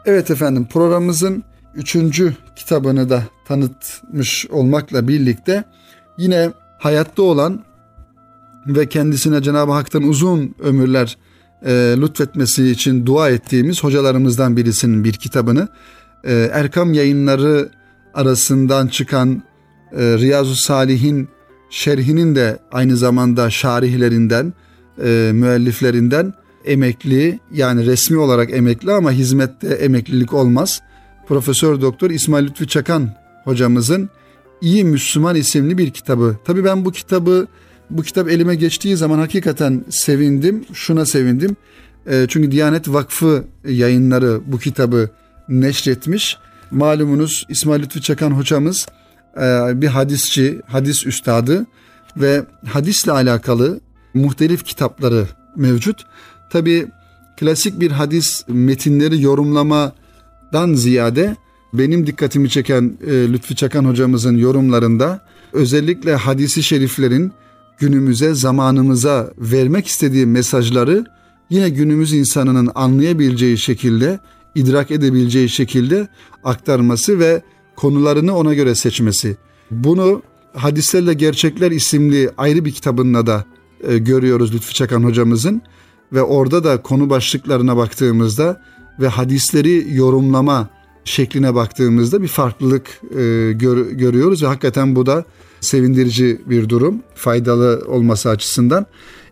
Evet 0.07 0.31
efendim 0.31 0.67
programımızın 0.71 1.43
üçüncü 1.75 2.33
kitabını 2.55 3.09
da 3.09 3.23
tanıtmış 3.47 4.47
olmakla 4.49 5.07
birlikte 5.07 5.63
yine 6.17 6.51
hayatta 6.79 7.21
olan 7.21 7.63
ve 8.67 8.89
kendisine 8.89 9.41
Cenab-ı 9.41 9.71
Hak'tan 9.71 10.03
uzun 10.03 10.55
ömürler 10.59 11.17
e, 11.65 11.71
lütfetmesi 12.01 12.69
için 12.69 13.05
dua 13.05 13.29
ettiğimiz 13.29 13.83
hocalarımızdan 13.83 14.57
birisinin 14.57 15.03
bir 15.03 15.13
kitabını 15.13 15.67
e, 16.23 16.49
Erkam 16.53 16.93
yayınları 16.93 17.69
arasından 18.13 18.87
çıkan 18.87 19.43
e, 19.91 20.17
Riyazu 20.17 20.55
Salih'in 20.55 21.29
şerhinin 21.69 22.35
de 22.35 22.59
aynı 22.71 22.97
zamanda 22.97 23.49
şarihlerinden, 23.49 24.53
e, 25.03 25.31
müelliflerinden 25.33 26.33
emekli 26.67 27.39
yani 27.53 27.85
resmi 27.85 28.17
olarak 28.17 28.53
emekli 28.53 28.91
ama 28.91 29.11
hizmette 29.11 29.67
emeklilik 29.67 30.33
olmaz. 30.33 30.81
Profesör 31.27 31.81
Doktor 31.81 32.09
İsmail 32.09 32.45
Lütfü 32.45 32.67
Çakan 32.67 33.09
hocamızın 33.43 34.09
İyi 34.61 34.83
Müslüman 34.83 35.35
isimli 35.35 35.77
bir 35.77 35.91
kitabı. 35.91 36.37
Tabii 36.45 36.63
ben 36.63 36.85
bu 36.85 36.91
kitabı 36.91 37.47
bu 37.89 38.03
kitap 38.03 38.29
elime 38.29 38.55
geçtiği 38.55 38.97
zaman 38.97 39.19
hakikaten 39.19 39.85
sevindim. 39.89 40.65
Şuna 40.73 41.05
sevindim. 41.05 41.55
E, 42.09 42.25
çünkü 42.29 42.51
Diyanet 42.51 42.89
Vakfı 42.89 43.43
yayınları 43.67 44.41
bu 44.45 44.59
kitabı 44.59 45.09
neşretmiş. 45.49 46.37
Malumunuz 46.71 47.45
İsmail 47.49 47.81
Lütfü 47.81 48.01
Çakan 48.01 48.31
hocamız 48.31 48.87
e, 49.37 49.41
bir 49.81 49.87
hadisçi, 49.87 50.61
hadis 50.67 51.05
üstadı 51.05 51.65
ve 52.17 52.43
hadisle 52.65 53.11
alakalı 53.11 53.79
muhtelif 54.13 54.65
kitapları 54.65 55.27
mevcut. 55.55 56.05
Tabi 56.49 56.87
klasik 57.37 57.79
bir 57.79 57.91
hadis 57.91 58.43
metinleri 58.47 59.21
yorumlamadan 59.21 60.73
ziyade 60.73 61.35
benim 61.73 62.07
dikkatimi 62.07 62.49
çeken 62.49 62.97
e, 63.07 63.11
Lütfü 63.33 63.55
Çakan 63.55 63.85
hocamızın 63.85 64.37
yorumlarında 64.37 65.21
özellikle 65.53 66.15
hadisi 66.15 66.63
şeriflerin 66.63 67.31
günümüze, 67.77 68.33
zamanımıza 68.33 69.31
vermek 69.37 69.87
istediği 69.87 70.25
mesajları 70.25 71.05
yine 71.49 71.69
günümüz 71.69 72.13
insanının 72.13 72.69
anlayabileceği 72.75 73.57
şekilde, 73.57 74.19
idrak 74.55 74.91
edebileceği 74.91 75.49
şekilde 75.49 76.07
aktarması 76.43 77.19
ve 77.19 77.41
konularını 77.75 78.37
ona 78.37 78.53
göre 78.53 78.75
seçmesi. 78.75 79.37
Bunu 79.71 80.21
Hadislerle 80.53 81.13
Gerçekler 81.13 81.71
isimli 81.71 82.29
ayrı 82.37 82.65
bir 82.65 82.71
kitabında 82.71 83.27
da 83.27 83.45
e, 83.87 83.97
görüyoruz 83.97 84.53
Lütfü 84.53 84.73
Çakan 84.73 85.03
hocamızın 85.03 85.61
ve 86.13 86.21
orada 86.21 86.63
da 86.63 86.81
konu 86.81 87.09
başlıklarına 87.09 87.77
baktığımızda 87.77 88.61
ve 88.99 89.07
hadisleri 89.07 89.95
yorumlama 89.95 90.69
şekline 91.05 91.55
baktığımızda 91.55 92.21
bir 92.21 92.27
farklılık 92.27 93.01
e, 93.11 93.51
gör, 93.51 93.89
görüyoruz 93.89 94.43
ve 94.43 94.47
hakikaten 94.47 94.95
bu 94.95 95.05
da 95.05 95.25
sevindirici 95.61 96.41
bir 96.45 96.69
durum, 96.69 97.01
faydalı 97.15 97.83
olması 97.87 98.29
açısından. 98.29 98.85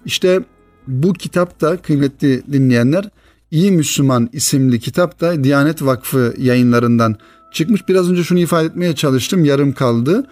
İşte 0.05 0.43
bu 0.87 1.13
kitapta 1.13 1.77
kıymetli 1.77 2.43
dinleyenler 2.51 3.09
İyi 3.51 3.71
Müslüman 3.71 4.29
isimli 4.33 4.79
kitap 4.79 5.21
da 5.21 5.43
Diyanet 5.43 5.81
Vakfı 5.81 6.33
yayınlarından 6.37 7.15
çıkmış. 7.51 7.87
Biraz 7.87 8.11
önce 8.11 8.23
şunu 8.23 8.39
ifade 8.39 8.67
etmeye 8.67 8.95
çalıştım, 8.95 9.45
yarım 9.45 9.73
kaldı. 9.73 10.27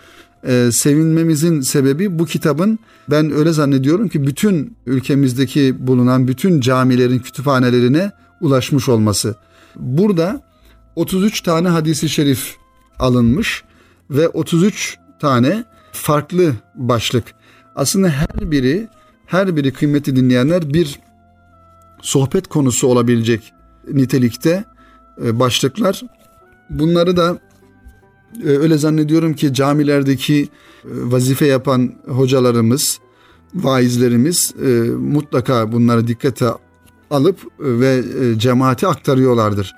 Ee, 0.47 0.69
sevinmemizin 0.71 1.61
sebebi 1.61 2.19
bu 2.19 2.25
kitabın 2.25 2.79
ben 3.09 3.31
öyle 3.31 3.53
zannediyorum 3.53 4.09
ki 4.09 4.27
bütün 4.27 4.77
ülkemizdeki 4.85 5.75
bulunan 5.87 6.27
bütün 6.27 6.61
camilerin 6.61 7.19
kütüphanelerine 7.19 8.11
ulaşmış 8.41 8.89
olması. 8.89 9.35
Burada 9.75 10.41
33 10.95 11.41
tane 11.41 11.69
hadisi 11.69 12.09
şerif 12.09 12.55
alınmış 12.99 13.63
ve 14.09 14.27
33 14.27 14.97
tane 15.19 15.63
farklı 15.91 16.53
başlık. 16.75 17.23
Aslında 17.75 18.09
her 18.09 18.51
biri 18.51 18.87
her 19.25 19.55
biri 19.55 19.73
kıymeti 19.73 20.15
dinleyenler 20.15 20.73
bir 20.73 20.99
sohbet 22.01 22.47
konusu 22.47 22.87
olabilecek 22.87 23.53
nitelikte 23.91 24.63
e, 25.25 25.39
başlıklar. 25.39 26.01
bunları 26.69 27.17
da 27.17 27.29
e, 27.31 27.37
öyle 28.45 28.77
zannediyorum 28.77 29.33
ki 29.33 29.53
camilerdeki 29.53 30.41
e, 30.43 30.47
vazife 30.85 31.45
yapan 31.45 31.93
hocalarımız, 32.07 32.99
vaizlerimiz 33.55 34.53
e, 34.65 34.67
mutlaka 34.89 35.71
bunları 35.71 36.07
dikkate 36.07 36.45
alıp 37.11 37.37
ve 37.59 38.03
cemaati 38.37 38.87
aktarıyorlardır. 38.87 39.73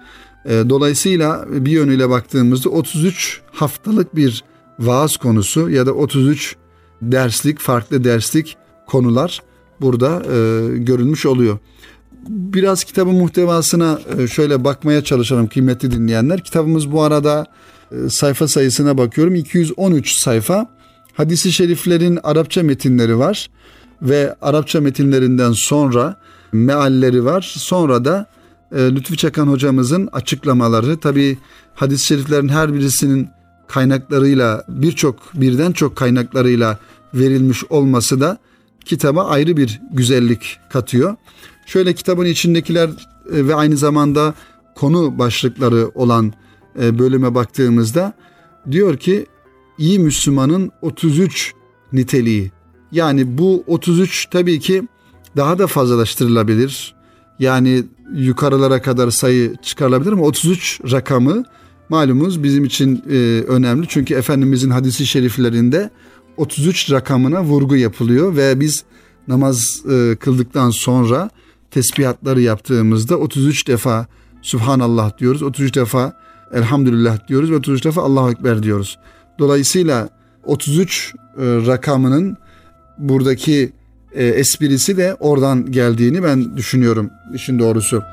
Dolayısıyla 0.45 1.45
bir 1.49 1.71
yönüyle 1.71 2.09
baktığımızda 2.09 2.69
33 2.69 3.41
haftalık 3.51 4.15
bir 4.15 4.43
vaaz 4.79 5.17
konusu 5.17 5.69
ya 5.69 5.85
da 5.85 5.93
33 5.93 6.55
derslik, 7.01 7.59
farklı 7.59 8.03
derslik 8.03 8.57
konular 8.87 9.41
burada 9.81 10.21
görülmüş 10.77 11.25
oluyor. 11.25 11.57
Biraz 12.29 12.83
kitabın 12.83 13.15
muhtevasına 13.15 13.99
şöyle 14.31 14.63
bakmaya 14.63 15.03
çalışalım 15.03 15.47
kıymetli 15.47 15.91
dinleyenler. 15.91 16.43
Kitabımız 16.43 16.91
bu 16.91 17.01
arada 17.01 17.45
e, 17.45 17.74
sayfa 18.09 18.47
sayısına 18.47 18.97
bakıyorum. 18.97 19.35
213 19.35 20.19
sayfa. 20.19 20.75
Hadisi 21.13 21.51
şeriflerin 21.51 22.19
Arapça 22.23 22.63
metinleri 22.63 23.19
var 23.19 23.49
ve 24.01 24.35
Arapça 24.41 24.81
metinlerinden 24.81 25.51
sonra 25.51 26.15
mealleri 26.51 27.25
var. 27.25 27.53
Sonra 27.57 28.05
da 28.05 28.25
e, 28.71 28.77
Lütfü 28.77 29.17
Çakan 29.17 29.47
hocamızın 29.47 30.09
açıklamaları. 30.11 30.97
Tabi 30.99 31.37
hadis-i 31.75 32.05
şeriflerin 32.05 32.49
her 32.49 32.73
birisinin 32.73 33.29
kaynaklarıyla 33.67 34.65
birçok 34.67 35.33
birden 35.33 35.71
çok 35.71 35.95
kaynaklarıyla 35.95 36.79
verilmiş 37.13 37.63
olması 37.69 38.21
da 38.21 38.37
kitaba 38.85 39.25
ayrı 39.25 39.57
bir 39.57 39.81
güzellik 39.91 40.59
katıyor. 40.69 41.15
Şöyle 41.65 41.93
kitabın 41.93 42.25
içindekiler 42.25 42.89
e, 43.33 43.47
ve 43.47 43.55
aynı 43.55 43.77
zamanda 43.77 44.33
konu 44.75 45.19
başlıkları 45.19 45.91
olan 45.95 46.27
e, 46.27 46.44
bölüme 46.77 47.35
baktığımızda 47.35 48.13
diyor 48.71 48.97
ki 48.97 49.25
iyi 49.77 49.99
Müslümanın 49.99 50.71
33 50.81 51.53
niteliği. 51.93 52.51
Yani 52.91 53.37
bu 53.37 53.63
33 53.67 54.25
tabii 54.25 54.59
ki 54.59 54.87
daha 55.37 55.59
da 55.59 55.67
fazlalaştırılabilir. 55.67 56.95
Yani 57.39 57.83
yukarılara 58.13 58.81
kadar 58.81 59.11
sayı 59.11 59.55
çıkarılabilir 59.61 60.11
ama 60.11 60.23
33 60.23 60.81
rakamı 60.91 61.43
malumuz 61.89 62.43
bizim 62.43 62.63
için 62.63 63.03
e, 63.09 63.15
önemli. 63.47 63.85
Çünkü 63.89 64.13
Efendimizin 64.13 64.69
hadisi 64.69 65.05
şeriflerinde 65.05 65.89
33 66.37 66.91
rakamına 66.91 67.43
vurgu 67.43 67.75
yapılıyor 67.75 68.35
ve 68.35 68.59
biz 68.59 68.83
namaz 69.27 69.83
e, 69.91 70.15
kıldıktan 70.15 70.69
sonra 70.69 71.29
tesbihatları 71.71 72.41
yaptığımızda 72.41 73.17
33 73.17 73.67
defa 73.67 74.07
Subhanallah 74.41 75.17
diyoruz. 75.17 75.43
33 75.43 75.75
defa 75.75 76.24
Elhamdülillah 76.53 77.27
diyoruz 77.27 77.51
ve 77.51 77.55
33 77.55 77.85
defa 77.85 78.01
Allahu 78.01 78.31
Ekber 78.31 78.63
diyoruz. 78.63 78.99
Dolayısıyla 79.39 80.09
33 80.43 81.13
e, 81.15 81.41
rakamının 81.43 82.37
buradaki 82.97 83.73
e, 84.13 84.25
esprisi 84.25 84.97
de 84.97 85.15
oradan 85.19 85.71
geldiğini 85.71 86.23
ben 86.23 86.57
düşünüyorum 86.57 87.09
işin 87.33 87.59
doğrusu. 87.59 88.03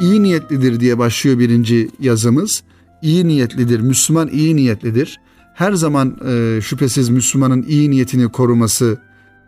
İyi 0.00 0.22
niyetlidir 0.22 0.80
diye 0.80 0.98
başlıyor 0.98 1.38
birinci 1.38 1.90
yazımız. 2.00 2.62
İyi 3.02 3.28
niyetlidir, 3.28 3.80
Müslüman 3.80 4.28
iyi 4.28 4.56
niyetlidir. 4.56 5.20
Her 5.54 5.72
zaman 5.72 6.16
e, 6.28 6.60
şüphesiz 6.60 7.08
Müslümanın 7.08 7.62
iyi 7.62 7.90
niyetini 7.90 8.28
koruması 8.28 8.98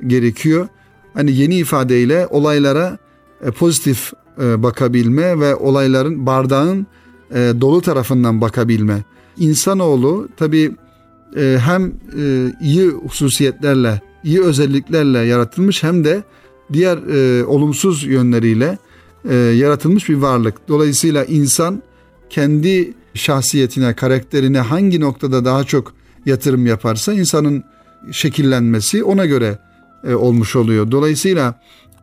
gerekiyor. 0.07 0.69
Hani 1.15 1.33
yeni 1.33 1.57
ifadeyle 1.57 2.27
olaylara 2.27 2.99
e, 3.45 3.51
pozitif 3.51 4.13
e, 4.43 4.63
bakabilme 4.63 5.41
ve 5.41 5.55
olayların 5.55 6.27
bardağın 6.27 6.87
e, 7.35 7.53
dolu 7.61 7.81
tarafından 7.81 8.41
bakabilme. 8.41 9.05
İnsanoğlu 9.39 10.29
tabi 10.37 10.73
hem 11.59 11.93
iyi 12.61 12.89
hususiyetlerle, 12.89 14.01
iyi 14.25 14.43
özelliklerle 14.43 15.19
yaratılmış 15.19 15.83
hem 15.83 16.05
de 16.05 16.23
diğer 16.73 16.99
olumsuz 17.45 18.05
yönleriyle 18.05 18.79
yaratılmış 19.55 20.09
bir 20.09 20.15
varlık. 20.15 20.69
Dolayısıyla 20.69 21.25
insan 21.25 21.83
kendi 22.31 22.95
şahsiyetine, 23.15 23.95
karakterine 23.95 24.59
hangi 24.59 25.01
noktada 25.01 25.45
daha 25.45 25.65
çok 25.65 25.93
yatırım 26.27 26.67
yaparsa 26.67 27.13
insanın 27.13 27.65
şekillenmesi 28.13 29.05
ona 29.05 29.27
göre 29.27 29.59
olmuş 30.13 30.57
oluyor. 30.57 30.91
Dolayısıyla 30.91 31.55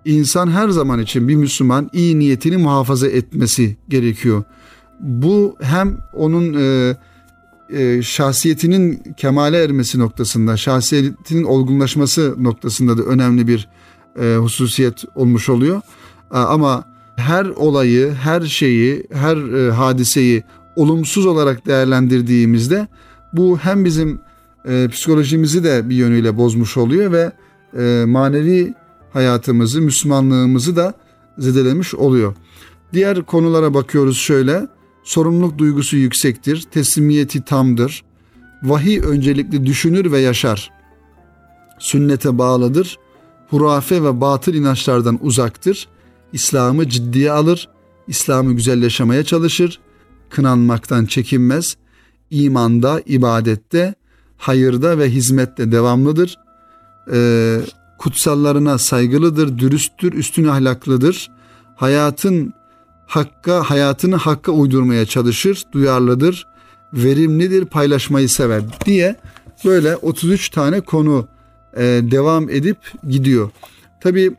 insan 0.05 0.51
her 0.51 0.69
zaman 0.69 0.99
için 0.99 1.27
bir 1.27 1.35
Müslüman 1.35 1.89
iyi 1.93 2.19
niyetini 2.19 2.57
muhafaza 2.57 3.07
etmesi 3.07 3.77
gerekiyor. 3.89 4.43
Bu 4.99 5.55
hem 5.61 5.97
onun 6.13 6.53
e, 6.53 6.97
e, 7.69 8.01
şahsiyetinin 8.01 9.03
kemale 9.17 9.63
ermesi 9.63 9.99
noktasında, 9.99 10.57
şahsiyetinin 10.57 11.43
olgunlaşması 11.43 12.35
noktasında 12.43 12.97
da 12.97 13.01
önemli 13.03 13.47
bir 13.47 13.67
e, 14.21 14.35
hususiyet 14.35 15.03
olmuş 15.15 15.49
oluyor. 15.49 15.81
E, 16.33 16.37
ama 16.37 16.85
her 17.15 17.45
olayı, 17.45 18.11
her 18.11 18.41
şeyi, 18.41 19.07
her 19.13 19.67
e, 19.67 19.71
hadiseyi 19.71 20.43
olumsuz 20.75 21.25
olarak 21.25 21.67
değerlendirdiğimizde 21.67 22.87
bu 23.33 23.57
hem 23.57 23.85
bizim 23.85 24.19
e, 24.67 24.87
psikolojimizi 24.91 25.63
de 25.63 25.89
bir 25.89 25.95
yönüyle 25.95 26.37
bozmuş 26.37 26.77
oluyor 26.77 27.11
ve 27.11 27.31
e, 27.77 28.03
manevi 28.07 28.73
hayatımızı, 29.13 29.81
Müslümanlığımızı 29.81 30.75
da 30.75 30.93
zedelemiş 31.37 31.95
oluyor. 31.95 32.35
Diğer 32.93 33.21
konulara 33.21 33.73
bakıyoruz 33.73 34.17
şöyle. 34.17 34.67
Sorumluluk 35.03 35.57
duygusu 35.57 35.97
yüksektir, 35.97 36.61
teslimiyeti 36.71 37.41
tamdır, 37.41 38.03
vahiy 38.63 38.99
öncelikli 38.99 39.65
düşünür 39.65 40.11
ve 40.11 40.19
yaşar. 40.19 40.71
Sünnete 41.79 42.37
bağlıdır, 42.37 42.99
hurafe 43.49 44.03
ve 44.03 44.21
batıl 44.21 44.53
inançlardan 44.53 45.19
uzaktır, 45.21 45.87
İslam'ı 46.33 46.89
ciddiye 46.89 47.31
alır, 47.31 47.69
İslam'ı 48.07 48.53
güzel 48.53 48.83
yaşamaya 48.83 49.23
çalışır, 49.23 49.79
kınanmaktan 50.29 51.05
çekinmez, 51.05 51.77
imanda, 52.29 53.01
ibadette, 53.05 53.95
hayırda 54.37 54.97
ve 54.97 55.09
hizmette 55.09 55.71
devamlıdır, 55.71 56.37
e, 57.13 57.59
kutsallarına 57.97 58.77
saygılıdır, 58.77 59.57
dürüsttür, 59.57 60.13
üstün 60.13 60.47
ahlaklıdır. 60.47 61.31
Hayatın 61.75 62.53
hakka, 63.07 63.69
hayatını 63.69 64.15
hakka 64.15 64.51
uydurmaya 64.51 65.05
çalışır, 65.05 65.63
duyarlıdır, 65.71 66.47
verimlidir, 66.93 67.65
paylaşmayı 67.65 68.29
sever 68.29 68.63
diye 68.85 69.15
böyle 69.65 69.95
33 69.95 70.49
tane 70.49 70.81
konu 70.81 71.27
e, 71.77 71.83
devam 71.83 72.49
edip 72.49 72.77
gidiyor. 73.09 73.49
Tabi 74.01 74.35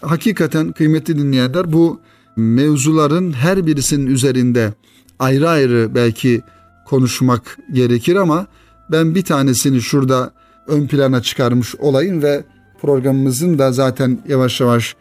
hakikaten 0.00 0.72
kıymetli 0.72 1.18
dinleyenler 1.18 1.72
bu 1.72 2.00
mevzuların 2.36 3.32
her 3.32 3.66
birisinin 3.66 4.06
üzerinde 4.06 4.72
ayrı 5.18 5.48
ayrı 5.48 5.94
belki 5.94 6.42
konuşmak 6.84 7.58
gerekir 7.72 8.16
ama 8.16 8.46
ben 8.90 9.14
bir 9.14 9.22
tanesini 9.22 9.82
şurada 9.82 10.32
ön 10.66 10.86
plana 10.86 11.22
çıkarmış 11.22 11.74
olayım 11.74 12.22
ve 12.22 12.44
programımızın 12.82 13.58
da 13.58 13.72
zaten 13.72 14.18
yavaş 14.28 14.60
yavaş 14.60 14.96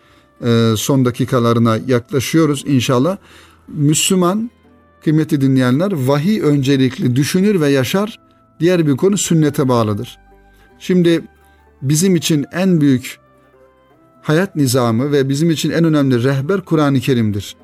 e, 0.46 0.74
son 0.78 1.06
dakikalarına 1.06 1.78
yaklaşıyoruz 1.88 2.64
inşallah. 2.68 3.18
Müslüman 3.68 4.52
kıymetli 5.04 5.42
dinleyenler 5.42 5.92
vahiy 5.92 6.42
öncelikli 6.42 7.16
düşünür 7.16 7.62
ve 7.62 7.70
yaşar. 7.70 8.20
Diğer 8.60 8.88
bir 8.88 8.98
konu 8.98 9.18
sünnete 9.18 9.68
bağlıdır. 9.68 10.18
Şimdi 10.80 11.22
bizim 11.82 12.16
için 12.16 12.46
en 12.52 12.82
büyük 12.82 13.20
hayat 14.22 14.56
nizamı 14.56 15.12
ve 15.12 15.30
bizim 15.30 15.52
için 15.52 15.70
en 15.70 15.84
önemli 15.84 16.24
rehber 16.24 16.62
Kur'an-ı 16.62 17.00
Kerim'dir. 17.00 17.56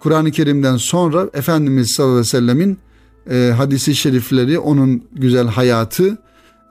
Kur'an-ı 0.00 0.30
Kerim'den 0.30 0.76
sonra 0.76 1.30
Efendimiz 1.34 1.92
sallallahu 1.92 2.12
aleyhi 2.12 2.26
ve 2.26 2.30
sellemin 2.30 2.78
e, 3.30 3.52
hadisi 3.56 3.94
şerifleri, 3.94 4.58
onun 4.58 5.02
güzel 5.12 5.46
hayatı 5.46 6.18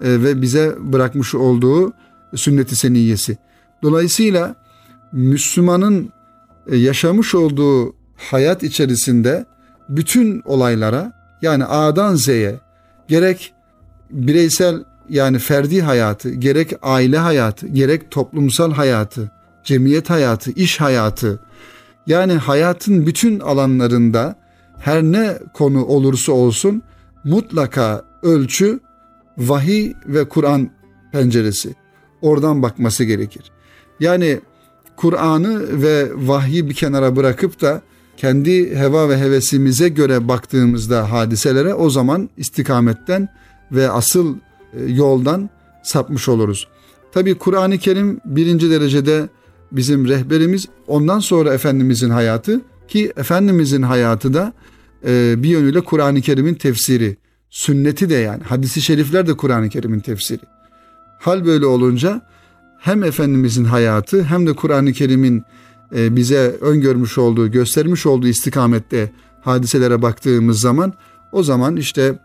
ve 0.01 0.41
bize 0.41 0.75
bırakmış 0.79 1.35
olduğu 1.35 1.93
sünnet-i 2.35 2.75
seniyyesi. 2.75 3.37
Dolayısıyla 3.83 4.55
Müslümanın 5.11 6.09
e, 6.67 6.77
yaşamış 6.77 7.35
olduğu 7.35 7.95
hayat 8.17 8.63
içerisinde 8.63 9.45
bütün 9.89 10.41
olaylara 10.45 11.13
yani 11.41 11.65
A'dan 11.65 12.15
Z'ye 12.15 12.59
gerek 13.07 13.53
bireysel 14.11 14.83
yani 15.09 15.39
ferdi 15.39 15.81
hayatı, 15.81 16.29
gerek 16.29 16.73
aile 16.81 17.17
hayatı, 17.17 17.67
gerek 17.67 18.11
toplumsal 18.11 18.71
hayatı, 18.71 19.31
cemiyet 19.63 20.09
hayatı, 20.09 20.51
iş 20.51 20.81
hayatı 20.81 21.39
yani 22.07 22.33
hayatın 22.33 23.07
bütün 23.07 23.39
alanlarında 23.39 24.35
her 24.79 25.03
ne 25.03 25.37
konu 25.53 25.85
olursa 25.85 26.31
olsun 26.31 26.81
mutlaka 27.23 28.05
ölçü 28.23 28.79
vahiy 29.37 29.93
ve 30.07 30.29
Kur'an 30.29 30.69
penceresi. 31.11 31.75
oradan 32.21 32.61
bakması 32.61 33.03
gerekir. 33.03 33.51
Yani 33.99 34.39
Kur'an'ı 34.95 35.81
ve 35.81 36.11
vahyi 36.15 36.69
bir 36.69 36.73
kenara 36.73 37.15
bırakıp 37.15 37.61
da 37.61 37.81
kendi 38.17 38.75
heva 38.75 39.09
ve 39.09 39.17
hevesimize 39.17 39.89
göre 39.89 40.27
baktığımızda 40.27 41.11
hadiselere 41.11 41.73
o 41.73 41.89
zaman 41.89 42.29
istikametten 42.37 43.29
ve 43.71 43.89
asıl 43.89 44.35
e, 44.73 44.83
yoldan 44.91 45.49
sapmış 45.83 46.29
oluruz. 46.29 46.67
Tabi 47.11 47.35
Kur'an-ı 47.35 47.77
Kerim 47.77 48.19
birinci 48.25 48.69
derecede 48.69 49.29
bizim 49.71 50.07
rehberimiz 50.07 50.67
ondan 50.87 51.19
sonra 51.19 51.53
Efendimizin 51.53 52.09
hayatı 52.09 52.61
ki 52.87 53.13
Efendimizin 53.17 53.81
hayatı 53.81 54.33
da 54.33 54.53
e, 55.07 55.43
bir 55.43 55.49
yönüyle 55.49 55.81
Kur'an-ı 55.81 56.21
Kerim'in 56.21 56.53
tefsiri. 56.53 57.17
Sünneti 57.55 58.09
de 58.09 58.13
yani 58.13 58.43
hadisi 58.43 58.81
şerifler 58.81 59.27
de 59.27 59.37
Kur'an-ı 59.37 59.69
Kerim'in 59.69 59.99
tefsiri. 59.99 60.41
Hal 61.19 61.45
böyle 61.45 61.65
olunca 61.65 62.21
hem 62.79 63.03
Efendimizin 63.03 63.65
hayatı 63.65 64.23
hem 64.23 64.47
de 64.47 64.53
Kur'an-ı 64.53 64.93
Kerim'in 64.93 65.43
e, 65.95 66.15
bize 66.15 66.55
öngörmüş 66.61 67.17
olduğu, 67.17 67.51
göstermiş 67.51 68.05
olduğu 68.05 68.27
istikamette 68.27 69.11
hadiselere 69.41 70.01
baktığımız 70.01 70.59
zaman 70.59 70.93
o 71.31 71.43
zaman 71.43 71.75
işte 71.75 72.19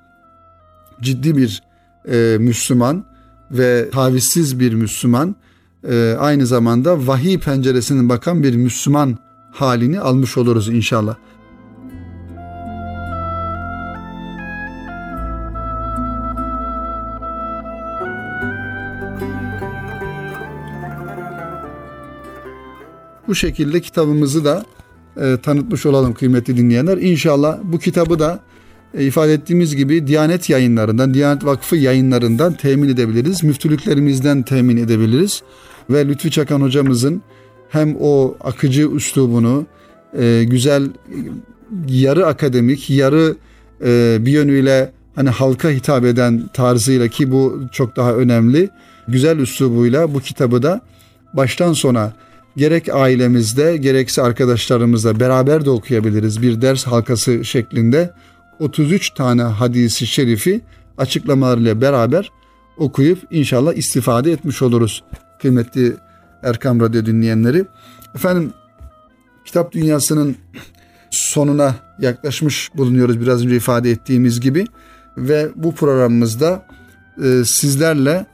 ciddi 1.01 1.37
bir 1.37 1.63
e, 2.09 2.37
Müslüman 2.41 3.05
ve 3.51 3.91
tavizsiz 3.91 4.61
bir 4.61 4.75
Müslüman 4.75 5.37
e, 5.89 6.17
aynı 6.19 6.47
zamanda 6.47 7.07
vahiy 7.07 7.39
penceresinin 7.39 8.09
bakan 8.09 8.43
bir 8.43 8.57
Müslüman 8.57 9.19
halini 9.53 10.01
almış 10.01 10.37
oluruz 10.37 10.69
inşallah. 10.69 11.17
Bu 23.31 23.35
şekilde 23.35 23.81
kitabımızı 23.81 24.45
da 24.45 24.65
e, 25.17 25.37
tanıtmış 25.43 25.87
olalım 25.87 26.15
kıymetli 26.15 26.57
dinleyenler. 26.57 26.99
İnşallah 26.99 27.59
bu 27.63 27.79
kitabı 27.79 28.19
da 28.19 28.41
e, 28.95 29.05
ifade 29.05 29.33
ettiğimiz 29.33 29.77
gibi 29.77 30.07
Diyanet 30.07 30.51
yayınlarından, 30.51 31.15
Diyanet 31.15 31.45
Vakfı 31.45 31.77
yayınlarından 31.77 32.53
temin 32.53 32.89
edebiliriz. 32.89 33.45
Müftülüklerimizden 33.45 34.43
temin 34.43 34.77
edebiliriz. 34.77 35.43
Ve 35.91 36.09
Lütfi 36.09 36.31
Çakan 36.31 36.61
hocamızın 36.61 37.23
hem 37.69 37.97
o 38.01 38.37
akıcı 38.41 38.89
üslubunu, 38.89 39.67
e, 40.19 40.45
güzel 40.45 40.91
yarı 41.89 42.27
akademik, 42.27 42.91
yarı 42.91 43.37
e, 43.85 44.19
bir 44.21 44.33
yönüyle 44.33 44.93
hani 45.15 45.29
halka 45.29 45.71
hitap 45.71 46.05
eden 46.05 46.51
tarzıyla 46.53 47.09
ki 47.09 47.33
bu 47.33 47.63
çok 47.73 47.97
daha 47.97 48.15
önemli. 48.15 48.71
Güzel 49.09 49.39
üslubuyla 49.39 50.15
bu 50.15 50.21
kitabı 50.21 50.63
da 50.63 50.81
baştan 51.35 51.73
sona 51.73 52.13
gerek 52.57 52.89
ailemizde 52.95 53.77
gerekse 53.77 54.23
arkadaşlarımızla 54.23 55.21
beraber 55.21 55.65
de 55.65 55.71
okuyabiliriz. 55.71 56.43
Bir 56.43 56.63
ders 56.63 56.87
halkası 56.87 57.45
şeklinde 57.45 58.15
33 58.59 59.11
tane 59.11 59.43
hadisi 59.43 60.07
şerifi 60.07 60.61
açıklamalarıyla 60.99 61.81
beraber 61.81 62.31
okuyup 62.77 63.19
inşallah 63.31 63.75
istifade 63.75 64.33
etmiş 64.33 64.63
oluruz. 64.63 65.05
Kıymetli 65.43 65.97
Erkam 66.43 66.81
Radyo 66.81 67.07
dinleyenleri. 67.07 67.65
Efendim 68.15 68.53
kitap 69.45 69.73
dünyasının 69.73 70.37
sonuna 71.11 71.75
yaklaşmış 71.99 72.71
bulunuyoruz 72.75 73.21
biraz 73.21 73.45
önce 73.45 73.57
ifade 73.57 73.91
ettiğimiz 73.91 74.41
gibi. 74.41 74.65
Ve 75.17 75.49
bu 75.57 75.75
programımızda 75.75 76.67
e, 77.25 77.43
sizlerle 77.45 78.27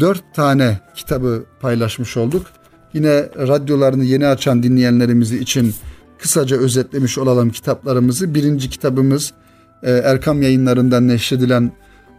dört 0.00 0.34
tane 0.34 0.80
kitabı 0.94 1.44
paylaşmış 1.60 2.16
olduk. 2.16 2.46
Yine 2.94 3.28
radyolarını 3.36 4.04
yeni 4.04 4.26
açan 4.26 4.62
dinleyenlerimiz 4.62 5.32
için 5.32 5.74
kısaca 6.18 6.56
özetlemiş 6.56 7.18
olalım 7.18 7.50
kitaplarımızı. 7.50 8.34
Birinci 8.34 8.70
kitabımız 8.70 9.32
e, 9.82 9.90
Erkam 9.90 10.42
yayınlarından 10.42 11.08
neşredilen 11.08 11.72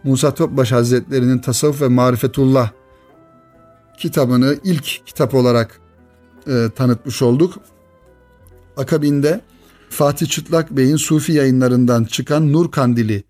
Musa 0.04 0.34
Topbaş 0.34 0.72
Hazretleri'nin 0.72 1.38
Tasavvuf 1.38 1.82
ve 1.82 1.88
Marifetullah 1.88 2.70
kitabını 3.98 4.56
ilk 4.64 5.06
kitap 5.06 5.34
olarak 5.34 5.80
e, 6.46 6.68
tanıtmış 6.76 7.22
olduk. 7.22 7.54
Akabinde 8.76 9.40
Fatih 9.90 10.26
Çıtlak 10.26 10.70
Bey'in 10.70 10.96
Sufi 10.96 11.32
yayınlarından 11.32 12.04
çıkan 12.04 12.52
Nur 12.52 12.70
Kandili, 12.70 13.24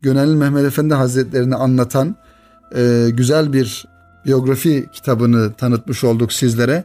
Gönenli 0.00 0.36
Mehmet 0.36 0.64
Efendi 0.64 0.94
Hazretlerini 0.94 1.54
anlatan 1.54 2.16
e, 2.76 3.08
güzel 3.10 3.52
bir 3.52 3.86
biyografi 4.26 4.86
kitabını 4.92 5.52
tanıtmış 5.52 6.04
olduk 6.04 6.32
sizlere. 6.32 6.84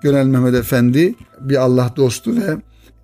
Gönel 0.00 0.26
Mehmet 0.26 0.54
Efendi 0.54 1.14
bir 1.40 1.56
Allah 1.56 1.92
dostu 1.96 2.36
ve 2.36 2.56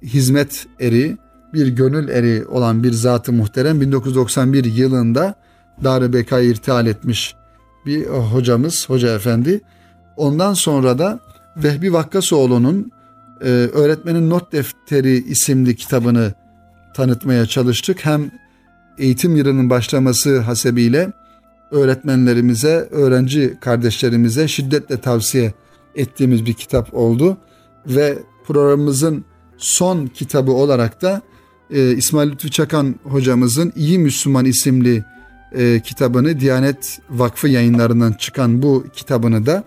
hizmet 0.03 0.67
eri, 0.81 1.17
bir 1.55 1.67
gönül 1.67 2.09
eri 2.09 2.47
olan 2.47 2.83
bir 2.83 2.93
zatı 2.93 3.33
muhterem 3.33 3.81
1991 3.81 4.65
yılında 4.65 5.35
Dar-ı 5.85 6.13
Beka'yı 6.13 6.51
irtihal 6.51 6.87
etmiş 6.87 7.35
bir 7.87 8.07
hocamız, 8.07 8.89
hoca 8.89 9.15
efendi. 9.15 9.61
Ondan 10.17 10.55
sonra 10.55 10.99
da 10.99 11.21
Vehbi 11.57 11.93
Vakkasoğlu'nun 11.93 12.93
e, 13.41 13.49
Öğretmenin 13.51 14.31
Not 14.31 14.53
Defteri 14.53 15.17
isimli 15.17 15.77
kitabını 15.77 16.33
tanıtmaya 16.95 17.47
çalıştık. 17.47 18.05
Hem 18.05 18.31
eğitim 18.99 19.37
yılının 19.37 19.71
başlaması 19.71 20.41
hasebiyle 20.41 21.13
öğretmenlerimize, 21.71 22.89
öğrenci 22.91 23.59
kardeşlerimize 23.61 24.49
şiddetle 24.49 25.01
tavsiye 25.01 25.53
ettiğimiz 25.95 26.47
bir 26.47 26.53
kitap 26.53 26.95
oldu. 26.95 27.37
Ve 27.87 28.19
programımızın 28.47 29.25
son 29.57 30.07
kitabı 30.07 30.53
olarak 30.53 31.03
da 31.03 31.23
e, 31.71 31.91
İsmail 31.91 32.31
Lütfü 32.31 32.51
Çakan 32.51 32.95
hocamızın 33.03 33.73
İyi 33.77 33.99
Müslüman 33.99 34.45
isimli 34.45 35.05
e, 35.53 35.81
kitabını 35.85 36.41
Diyanet 36.41 37.01
Vakfı 37.11 37.49
yayınlarından 37.49 38.13
çıkan 38.13 38.63
bu 38.63 38.85
kitabını 38.93 39.47
da 39.47 39.65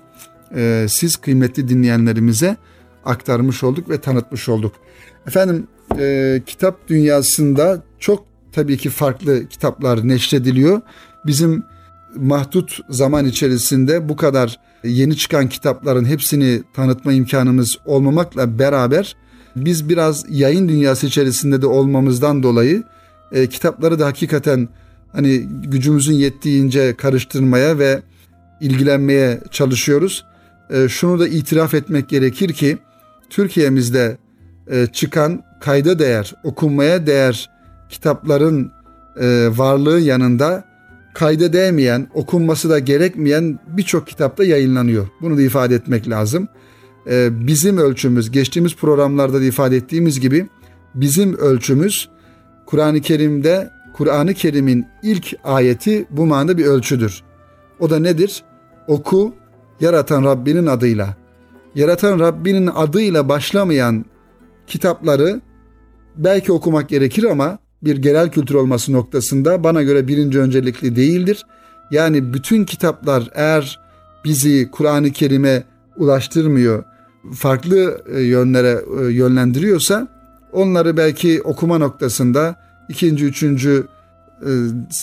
e, 0.56 0.86
siz 0.90 1.16
kıymetli 1.16 1.70
dinleyenlerimize 1.70 2.58
aktarmış 3.06 3.64
olduk 3.64 3.90
ve 3.90 4.02
tanıtmış 4.02 4.50
olduk. 4.50 4.74
Efendim 5.28 5.68
e, 6.00 6.42
kitap 6.46 6.88
dünyasında 6.88 7.84
çok 8.00 8.26
tabii 8.52 8.78
ki 8.78 8.90
farklı 8.90 9.48
kitaplar 9.48 10.08
neşrediliyor. 10.08 10.82
Bizim 11.26 11.64
mahdut 12.16 12.80
zaman 12.90 13.26
içerisinde 13.26 14.10
bu 14.10 14.16
kadar 14.16 14.60
yeni 14.84 15.18
çıkan 15.18 15.50
kitapların 15.50 16.06
hepsini 16.06 16.64
tanıtma 16.74 17.14
imkanımız 17.14 17.78
olmamakla 17.86 18.60
beraber 18.60 19.16
biz 19.56 19.90
biraz 19.90 20.26
yayın 20.30 20.70
dünyası 20.70 21.08
içerisinde 21.08 21.62
de 21.62 21.68
olmamızdan 21.68 22.44
dolayı 22.44 22.84
e, 23.32 23.48
kitapları 23.48 24.00
da 24.00 24.06
hakikaten 24.06 24.70
hani 25.12 25.40
gücümüzün 25.64 26.14
yettiğince 26.14 26.96
karıştırmaya 26.96 27.80
ve 27.80 28.02
ilgilenmeye 28.62 29.40
çalışıyoruz. 29.52 30.26
E, 30.70 30.90
şunu 30.90 31.20
da 31.20 31.28
itiraf 31.28 31.74
etmek 31.74 32.10
gerekir 32.10 32.54
ki 32.54 32.78
Türkiye'mizde 33.30 34.18
e, 34.72 34.88
çıkan 34.94 35.44
kayda 35.62 36.00
değer, 36.00 36.34
okunmaya 36.44 37.08
değer 37.08 37.50
kitapların 37.90 38.72
e, 39.20 39.50
varlığı 39.58 40.00
yanında 40.00 40.71
kayda 41.14 41.54
değmeyen, 41.54 42.08
okunması 42.14 42.70
da 42.70 42.80
gerekmeyen 42.80 43.60
birçok 43.68 44.08
kitapta 44.08 44.44
yayınlanıyor. 44.44 45.08
Bunu 45.22 45.38
da 45.38 45.42
ifade 45.42 45.76
etmek 45.76 46.10
lazım. 46.10 46.48
Ee, 47.08 47.48
bizim 47.48 47.78
ölçümüz, 47.78 48.32
geçtiğimiz 48.32 48.76
programlarda 48.76 49.42
da 49.42 49.44
ifade 49.44 49.76
ettiğimiz 49.76 50.20
gibi 50.20 50.48
bizim 50.96 51.38
ölçümüz 51.38 52.10
Kur'an-ı 52.66 53.02
Kerim'de 53.02 53.70
Kur'an-ı 53.94 54.34
Kerim'in 54.34 54.86
ilk 55.04 55.36
ayeti 55.44 56.06
bu 56.10 56.26
manada 56.26 56.58
bir 56.58 56.66
ölçüdür. 56.66 57.24
O 57.80 57.90
da 57.90 58.00
nedir? 58.00 58.44
Oku, 58.88 59.34
yaratan 59.80 60.24
Rabbinin 60.24 60.66
adıyla. 60.66 61.16
Yaratan 61.76 62.20
Rabbinin 62.20 62.68
adıyla 62.76 63.30
başlamayan 63.30 64.06
kitapları 64.68 65.42
belki 66.18 66.52
okumak 66.52 66.90
gerekir 66.90 67.24
ama 67.24 67.58
bir 67.84 67.98
genel 67.98 68.30
kültür 68.30 68.56
olması 68.56 68.94
noktasında 68.94 69.64
bana 69.64 69.84
göre 69.84 70.08
birinci 70.08 70.40
öncelikli 70.40 70.96
değildir. 70.96 71.46
Yani 71.92 72.34
bütün 72.34 72.66
kitaplar 72.66 73.30
eğer 73.34 73.80
bizi 74.26 74.72
Kur'an-ı 74.72 75.12
Kerim'e 75.12 75.64
ulaştırmıyor, 75.98 76.84
farklı 77.34 78.02
e, 78.16 78.22
yönlere 78.22 78.82
e, 79.02 79.06
yönlendiriyorsa 79.06 80.08
onları 80.52 80.98
belki 80.98 81.42
okuma 81.42 81.78
noktasında 81.78 82.56
ikinci, 82.90 83.26
üçüncü 83.26 83.88
e, 84.42 84.50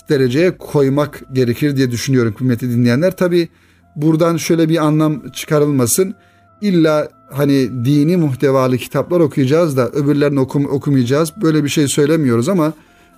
dereceye 0.09 0.59
koymak 0.59 1.23
gerekir 1.33 1.77
diye 1.77 1.91
düşünüyorum 1.91 2.35
kıymetli 2.35 2.71
dinleyenler. 2.71 3.17
Tabi 3.17 3.49
buradan 3.97 4.37
şöyle 4.37 4.69
bir 4.69 4.87
anlam 4.87 5.31
çıkarılmasın. 5.31 6.15
İlla 6.61 7.09
hani 7.31 7.85
dini 7.85 8.17
muhtevalı 8.17 8.79
kitaplar 8.79 9.21
okuyacağız 9.21 9.77
da 9.77 9.89
öbürlerini 9.89 10.41
okum, 10.41 10.65
okumayacağız. 10.65 11.33
Böyle 11.43 11.65
bir 11.65 11.69
şey 11.69 11.89
söylemiyoruz 11.89 12.49
ama 12.49 12.73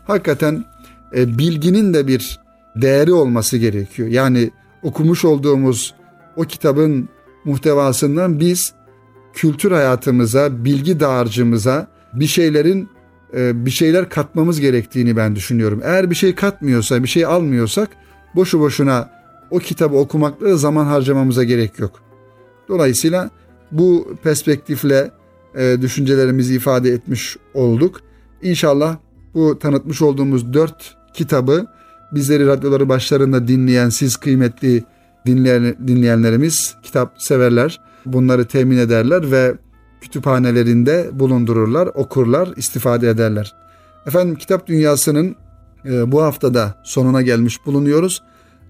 hakikaten 0.07 0.65
e, 1.17 1.39
bilginin 1.39 1.95
de 1.95 2.07
bir 2.07 2.41
değeri 2.77 3.13
olması 3.13 3.57
gerekiyor. 3.57 4.09
Yani 4.09 4.51
okumuş 4.83 5.25
olduğumuz 5.25 5.95
o 6.37 6.43
kitabın 6.43 7.09
muhtevasından 7.45 8.41
biz 8.41 8.73
kültür 9.35 9.73
hayatımıza, 9.73 10.65
bilgi 10.65 11.01
dağarcığımıza 11.01 11.87
bir 12.13 12.27
şeylerin 12.27 12.89
e, 13.37 13.67
bir 13.67 13.71
şeyler 13.71 14.09
katmamız 14.09 14.61
gerektiğini 14.61 15.17
ben 15.17 15.37
düşünüyorum. 15.37 15.81
Eğer 15.85 16.11
bir 16.11 16.15
şey 16.15 16.35
katmıyorsa, 16.35 17.03
bir 17.03 17.09
şey 17.09 17.25
almıyorsak 17.25 17.91
boşu 18.37 18.61
boşuna 18.61 19.11
o 19.51 19.59
kitabı 19.59 19.97
okumakla 19.97 20.57
zaman 20.57 20.85
harcamamıza 20.85 21.45
gerek 21.45 21.79
yok. 21.79 22.10
Dolayısıyla 22.71 23.31
bu 23.73 24.15
perspektifle 24.23 25.11
e, 25.55 25.77
düşüncelerimizi 25.81 26.55
ifade 26.55 26.91
etmiş 26.91 27.37
olduk. 27.55 28.01
İnşallah 28.43 28.97
bu 29.35 29.59
tanıtmış 29.59 30.03
olduğumuz 30.03 30.53
dört 30.53 30.97
kitabı 31.15 31.67
bizleri 32.13 32.47
radyoları 32.47 32.89
başlarında 32.89 33.49
dinleyen 33.49 33.89
siz 33.89 34.17
kıymetli 34.17 34.85
dinleyen, 35.27 35.77
dinleyenlerimiz 35.87 36.75
kitap 36.83 37.23
severler. 37.23 37.81
Bunları 38.07 38.45
temin 38.45 38.79
ederler 38.79 39.31
ve 39.31 39.55
kütüphanelerinde 40.01 41.11
bulundururlar, 41.13 41.87
okurlar, 41.95 42.49
istifade 42.57 43.09
ederler. 43.09 43.55
Efendim 44.07 44.35
kitap 44.35 44.67
dünyasının 44.67 45.37
e, 45.85 46.13
bu 46.13 46.23
haftada 46.23 46.75
sonuna 46.85 47.23
gelmiş 47.23 47.67
bulunuyoruz. 47.67 48.23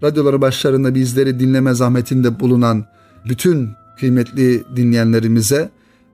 Radyoları 0.03 0.41
başlarında 0.41 0.95
bizleri 0.95 1.41
dinleme 1.41 1.75
zahmetinde 1.75 2.41
bulunan 2.41 2.85
bütün 3.29 3.71
kıymetli 3.99 4.65
dinleyenlerimize 4.77 5.71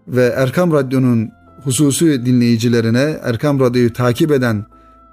ve 0.08 0.24
Erkam 0.36 0.72
Radyo'nun 0.72 1.30
hususi 1.64 2.26
dinleyicilerine, 2.26 3.18
Erkam 3.22 3.60
Radyo'yu 3.60 3.92
takip 3.92 4.32
eden 4.32 4.66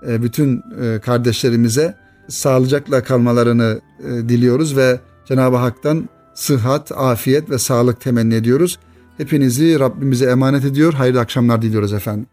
e, 0.08 0.24
bütün 0.24 0.64
e, 0.82 1.00
kardeşlerimize 1.00 1.96
sağlıcakla 2.28 3.04
kalmalarını 3.04 3.82
e, 4.00 4.30
diliyoruz 4.30 4.78
ve 4.78 5.00
Cenab-ı 5.26 5.58
Hak'tan 5.58 6.10
sıhhat, 6.34 6.92
afiyet 6.92 7.50
ve 7.50 7.58
sağlık 7.60 8.02
temenni 8.02 8.36
ediyoruz. 8.36 8.80
Hepinizi 9.18 9.80
Rabbimize 9.80 10.26
emanet 10.26 10.66
ediyor. 10.66 10.94
Hayırlı 10.94 11.20
akşamlar 11.20 11.62
diliyoruz 11.62 11.94
efendim. 11.94 12.26